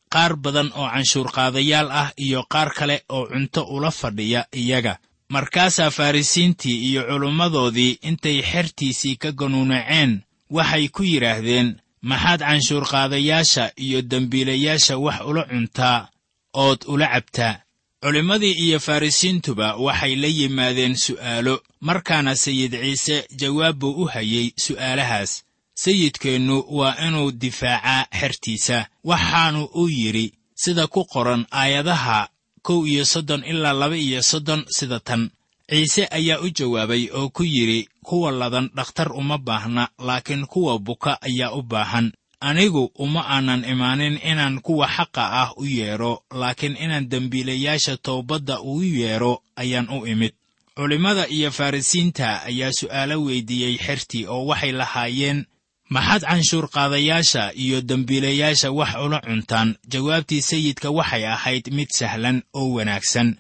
qaar 0.10 0.36
badan 0.36 0.72
oo 0.76 0.90
canshuurqaadayaal 0.94 1.92
ah 1.92 2.12
iyo 2.18 2.44
qaar 2.50 2.70
kale 2.74 3.04
oo 3.10 3.26
cunto 3.28 3.64
ula 3.64 3.92
fadhiya 3.92 4.46
iyaga. 4.52 4.98
Markaasaa 5.30 5.92
farrisiintii 5.92 6.78
iyo 6.90 7.04
culimmadoodii 7.04 8.00
intay 8.02 8.42
xertiisii 8.42 9.16
ka 9.16 9.32
ganuunaceen 9.32 10.22
waxay 10.50 10.88
ku 10.88 11.04
yidhaahdeen 11.04 11.76
maxaad 12.02 12.40
canshuurqaadayaasha 12.40 13.72
iyo 13.76 14.02
dembiilayaasha 14.02 14.98
wax 14.98 15.20
ula 15.30 15.44
cuntaa 15.44 16.08
ood 16.54 16.80
ula 16.88 17.08
cabtaa 17.08 17.60
culimmadii 18.02 18.52
iyo 18.52 18.80
farrisiintuba 18.80 19.76
waxay 19.76 20.16
la 20.16 20.28
yimaadeen 20.28 20.96
su'aalo 20.96 21.62
markaana 21.82 22.36
sayid 22.36 22.72
ciise 22.82 23.28
jawaab 23.40 23.76
buu 23.80 23.92
u 24.04 24.06
hayey 24.06 24.52
su'aalahaas. 24.66 25.44
Sayidkeennu 25.84 26.66
waa 26.78 26.96
inuu 27.08 27.32
difaacaa 27.32 28.06
xertiisa 28.20 28.88
waxaanu 29.04 29.62
uu 29.76 29.90
yidhi 29.90 30.34
sida 30.56 30.88
ku 30.88 31.06
qoran 31.06 31.46
aayadaha 31.52 32.30
kow 32.62 32.86
iyo 32.88 33.06
soddon 33.06 33.44
ilaa 33.44 33.74
laba 33.74 33.98
iyo 33.98 34.22
soddon 34.22 34.66
sida 34.78 35.00
tan. 35.00 35.30
Ciise 35.70 36.08
ayaa 36.12 36.40
u 36.40 36.50
jawaabay 36.50 37.10
oo 37.14 37.30
ku 37.30 37.44
yidhi 37.44 37.90
kuwa 38.04 38.32
ladan 38.32 38.70
dhakhtar 38.76 39.12
uma 39.14 39.38
baahna 39.38 39.90
laakiin 40.00 40.46
kuwa 40.46 40.80
buka 40.80 41.22
ayaa 41.22 41.52
u 41.52 41.62
baahan 41.62 42.12
anigu 42.40 42.92
uma 42.96 43.22
aanan 43.28 43.64
imaanin 43.66 44.20
inaan 44.24 44.62
kuwa 44.62 44.88
xaqa 44.88 45.24
ah 45.42 45.50
u 45.58 45.66
yeedho 45.66 46.24
laakiin 46.32 46.78
inaan 46.78 47.10
dembiilayaasha 47.10 47.98
toobadda 47.98 48.62
uu 48.62 48.82
yeedho 48.84 49.44
ayaan 49.56 49.90
u 49.90 50.06
imid. 50.08 50.34
Culimmada 50.76 51.26
iyo 51.28 51.52
farrisiinta 51.52 52.44
ayaa 52.46 52.72
su'aalo 52.80 53.16
weyddiiyey 53.26 53.78
xertii 53.78 54.26
oo 54.28 54.46
waxay 54.46 54.72
lahaayeen 54.72 55.46
maxaad 55.90 56.22
canshuurqaadayaasha 56.30 57.52
iyo 57.56 57.82
dembiilayaasha 57.82 58.72
wax 58.72 58.96
ula 59.06 59.20
cuntaan? 59.22 59.76
Jawaabtii 59.90 60.42
sayidka 60.42 60.90
waxay 60.92 61.26
ahayd 61.28 61.66
mid 61.74 61.90
sahlan 61.90 62.44
oo 62.54 62.70
wanaagsan. 62.78 63.36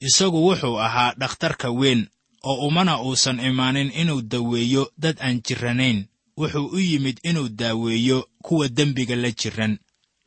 Isagu 0.00 0.38
wuxuu 0.48 0.80
ahaa 0.80 1.14
dhakhtarka 1.14 1.70
weyn 1.70 2.08
oo 2.42 2.66
umana 2.66 2.98
uusan 3.02 3.38
imaanin 3.40 3.92
inuu 3.94 4.22
daweeyo 4.22 4.90
dad 4.98 5.16
aan 5.20 5.38
jirranayn 5.46 6.06
wuxuu 6.40 6.66
u 6.76 6.78
yimid 6.88 7.16
inuu 7.28 7.48
daaweeyo 7.60 8.18
kuwa 8.42 8.68
dembiga 8.68 9.16
la 9.16 9.30
jiran. 9.40 9.78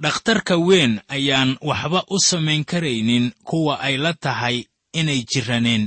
Dhakhtarka 0.04 0.56
weyn 0.68 0.94
ayaan 1.08 1.58
waxba 1.62 2.04
u 2.10 2.20
samayn 2.20 2.64
karaynin 2.72 3.32
kuwa 3.44 3.80
ay 3.80 3.98
la 3.98 4.14
tahay 4.14 4.58
inay 5.00 5.24
jirraneen 5.32 5.84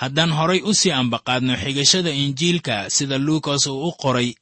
haddaan 0.00 0.32
horay 0.38 0.60
u 0.64 0.72
sii 0.74 0.90
ambaqaadno 1.00 1.54
xigashada 1.62 2.10
injiilka 2.10 2.90
sida 2.90 3.18
luukas 3.18 3.66
uu 3.66 3.88
u 3.88 3.92
qoray 4.02 4.34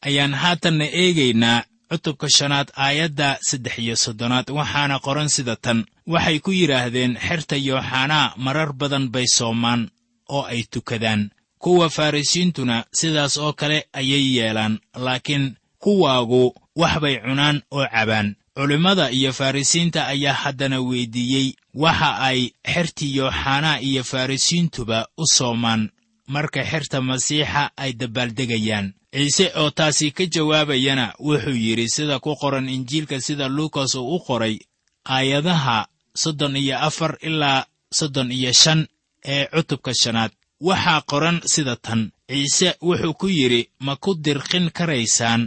ayaan 0.00 0.34
haatanna 0.42 0.84
eegaynaa 1.02 1.64
cutubka 1.90 2.26
shanaad 2.36 2.68
aayadda 2.84 3.28
saddex 3.48 3.78
iyo 3.78 3.96
soddonaad 4.04 4.46
waxaana 4.58 4.96
qoran 5.06 5.28
sida 5.28 5.56
tan. 5.64 5.78
Waxay 6.06 6.38
ku 6.44 6.50
yidhaahdeen 6.58 7.12
xerta 7.26 7.56
yooxanaa 7.68 8.34
marar 8.44 8.70
badan 8.80 9.08
bay 9.14 9.26
soomaan 9.36 9.82
oo 10.28 10.42
ay 10.52 10.62
tukadaan 10.72 11.30
kuwa 11.58 11.90
farrisiintuna 11.90 12.84
sidaas 12.92 13.36
oo 13.36 13.52
kale 13.52 13.86
ayay 13.92 14.36
yeelaan 14.36 14.78
laakiin 14.94 15.54
kuwaagu 15.78 16.54
wax 16.76 17.00
bay 17.00 17.16
cunaan 17.20 17.62
oo 17.70 17.86
cabaan. 17.94 18.36
Culimmada 18.56 19.10
iyo 19.10 19.32
farrisiinta 19.32 20.06
ayaa 20.06 20.32
haddana 20.32 20.80
weyddiiyey 20.80 21.52
waxa 21.74 22.18
ay 22.18 22.50
xertii 22.74 23.16
yooxanaa 23.16 23.78
iyo 23.80 24.04
farrisiintuba 24.04 25.08
u 25.18 25.26
soomaan 25.26 25.90
marka 26.26 26.64
xerta 26.64 27.00
masiixa 27.00 27.70
ay 27.76 27.92
dabbaaldegayaan 27.92 28.94
ciise 29.12 29.52
oo 29.60 29.70
taasi 29.70 30.10
ka 30.10 30.24
jawaabayana 30.34 31.12
wuxuu 31.20 31.56
yidhi 31.64 31.88
sida 31.88 32.18
ku 32.18 32.36
qoran 32.36 32.68
injiilka 32.68 33.20
sida 33.20 33.48
luukas 33.48 33.94
uu 33.94 34.14
u 34.16 34.20
qoray 34.26 34.58
aayadaha 35.04 35.86
soddon 36.14 36.56
iyo 36.56 36.78
afar 36.78 37.18
ilaa 37.22 37.64
soddon 37.98 38.32
iyo 38.32 38.52
shan 38.52 38.86
ee 39.24 39.44
cutubka 39.46 39.92
shanaad 39.94 40.32
waxaa 40.60 41.00
qoran 41.10 41.40
sida 41.44 41.76
tan. 41.76 42.10
Ciise 42.28 42.68
wuxuu 42.82 43.14
ku 43.14 43.26
yidhi 43.28 43.68
ma 43.80 43.96
ku 43.96 44.14
dirqin 44.24 44.70
karaysaan 44.76 45.42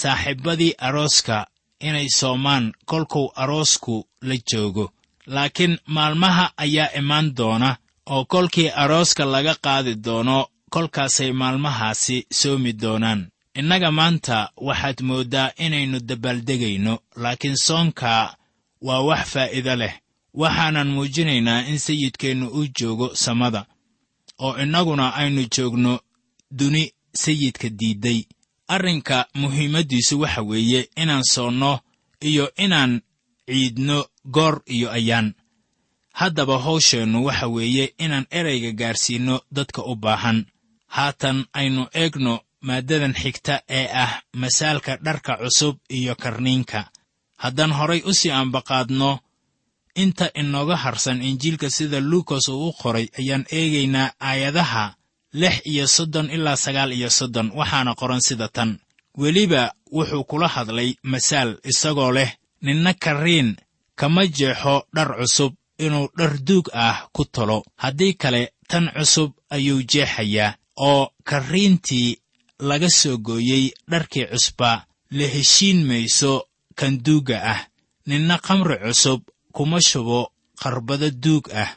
saaxiibbadii 0.00 0.74
arooska 0.78 1.46
inay 1.80 2.08
soomaan 2.18 2.72
kolkuu 2.90 3.32
aroosku 3.42 4.06
la 4.22 4.34
joogo. 4.50 4.92
Laakiin 5.26 5.78
maalmaha 5.86 6.52
ayaa 6.56 6.90
imaan 6.98 7.34
doona 7.36 7.76
oo 8.06 8.24
kolkii 8.24 8.70
arooska 8.82 9.24
laga 9.24 9.54
qaadi 9.64 9.94
doono 10.04 10.46
kolkaasay 10.70 11.32
maalmahaasi 11.32 12.26
soomi 12.32 12.72
doonaan. 12.82 13.20
Innaga 13.58 13.90
maanta 13.90 14.50
waxaad 14.66 14.98
mooddaa 15.08 15.50
inaynu 15.64 15.98
dabbaaldegayno 16.08 16.94
laakiin 17.22 17.56
soonka 17.66 18.36
waa 18.86 19.00
wax 19.08 19.22
faa'iido 19.32 19.74
leh. 19.76 19.94
Waxaanan 20.40 20.88
muujinaynaa 20.94 21.60
in 21.70 21.78
sayidkeennu 21.78 22.46
uu 22.48 22.66
joogo 22.80 23.14
samada 23.14 23.64
oo 24.38 24.56
innaguna 24.62 25.14
aynu 25.14 25.42
joogno 25.54 26.00
duni 26.50 26.92
sayidka 27.14 27.68
diidday 27.68 28.20
arrinka 28.68 29.26
muhiimaddiisu 29.34 30.20
waxa 30.20 30.42
weeye 30.42 30.88
inaan 30.96 31.24
soonno 31.34 31.80
iyo 32.20 32.52
inaan 32.64 33.00
ciidno 33.46 33.98
goor 34.34 34.62
iyo 34.66 34.90
ayaan. 34.90 35.34
Haddaba 36.12 36.58
hawsheennu 36.58 37.24
waxa 37.24 37.46
weeye 37.48 37.94
inaan 37.98 38.26
erayga 38.30 38.72
gaarsiinno 38.72 39.40
dadka 39.52 39.82
u 39.82 39.94
baahan. 39.96 40.46
Haatan 40.86 41.38
aynu 41.52 41.86
eegno 41.94 42.40
maaddadan 42.60 43.14
xigta 43.22 43.60
ee 43.68 43.88
ah 44.04 44.22
masaalka 44.32 44.96
dharka 45.04 45.36
cusub 45.36 45.76
iyo 45.90 46.14
karniinka. 46.22 46.90
Haddaan 47.36 47.72
horay 47.72 48.02
u 48.04 48.12
sii 48.14 48.30
ambaqaadno 48.30 49.18
inta 50.02 50.26
inooga 50.40 50.76
harsan 50.76 51.22
injiilka 51.28 51.68
sida 51.76 52.00
luukas 52.00 52.48
uu 52.48 52.68
u 52.68 52.72
qoray 52.80 53.06
ayaan 53.18 53.44
eegaynaa 53.58 54.08
aayadaha 54.28 54.84
lix 55.40 55.54
iyo 55.70 55.86
soddon 55.96 56.30
ilaa 56.36 56.56
sagaal 56.64 56.92
iyo 56.98 57.10
soddon 57.18 57.48
waxaana 57.58 57.92
qoran 58.00 58.20
sida 58.28 58.48
tan. 58.56 58.70
Weliba 59.20 59.62
wuxuu 59.96 60.24
kula 60.30 60.48
hadlay 60.54 60.90
masaal 61.02 61.50
isagoo 61.70 62.12
leh 62.16 62.30
ninna 62.62 62.92
karriin 63.04 63.56
kama 64.00 64.22
jeexo 64.26 64.74
dhar 64.94 65.10
cusub 65.18 65.52
inuu 65.84 66.08
dhar 66.18 66.32
duug 66.46 66.66
ah 66.74 67.08
ku 67.14 67.24
tolo. 67.24 67.58
Haddii 67.82 68.14
kale 68.22 68.42
tan 68.68 68.84
cusub 68.96 69.30
ayuu 69.50 69.82
jeexayaa 69.92 70.56
oo 70.88 71.02
karriintii 71.24 72.18
laga 72.68 72.88
soo 72.90 73.16
gooyey 73.26 73.64
dharkii 73.90 74.26
cusba 74.32 74.70
la 75.10 75.24
heshiin 75.34 75.78
mayso 75.88 76.32
kan 76.78 76.94
duugga 77.04 77.36
ah. 77.52 77.60
Ninna 78.06 78.38
khamri 78.38 78.76
cusub 78.84 79.20
kuma 79.56 79.80
shubo 79.80 80.20
qarbado 80.60 81.08
duug 81.10 81.44
ah. 81.62 81.70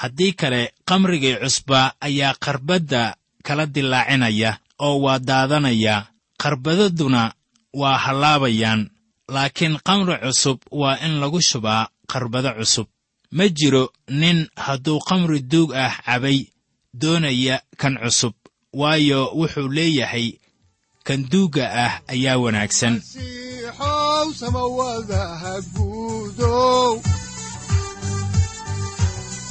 Haddii 0.00 0.32
kale 0.40 0.60
khamrigii 0.88 1.36
cusbaa 1.42 1.94
ayaa 2.06 2.34
qarbadda 2.44 3.16
kala 3.46 3.64
dilaacinaya 3.66 4.50
oo 4.86 4.96
waa 5.04 5.18
daadanaya. 5.28 5.96
Qarbadaduna 6.42 7.22
waa 7.80 7.98
hallaabayaan 8.04 8.90
laakiin 9.34 9.78
khamri 9.86 10.16
cusub 10.24 10.58
waa 10.80 10.98
in 11.06 11.14
lagu 11.22 11.40
shubaa 11.40 11.88
qarbado 12.10 12.50
cusub. 12.58 12.86
Ma 13.36 13.48
jiro 13.48 13.84
nin 14.08 14.38
hadduu 14.64 14.98
khamri 15.06 15.40
duug 15.40 15.70
ah 15.84 15.94
cabay 16.06 16.38
doonaya 17.00 17.56
kan 17.80 17.94
cusub 18.02 18.34
waayo 18.80 19.20
wuxuu 19.38 19.68
leeyahay 19.76 20.26
kan 21.04 21.20
duugga 21.28 21.68
ah 21.68 21.94
ayaa 22.08 22.40
wanaagsan. 22.40 22.94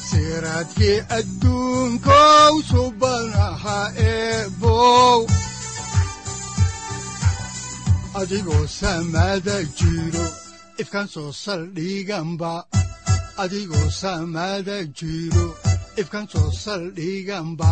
Siraadkii 0.10 0.98
adduunkow 1.18 2.54
soo 16.34 16.50
saldhiganba 16.64 17.72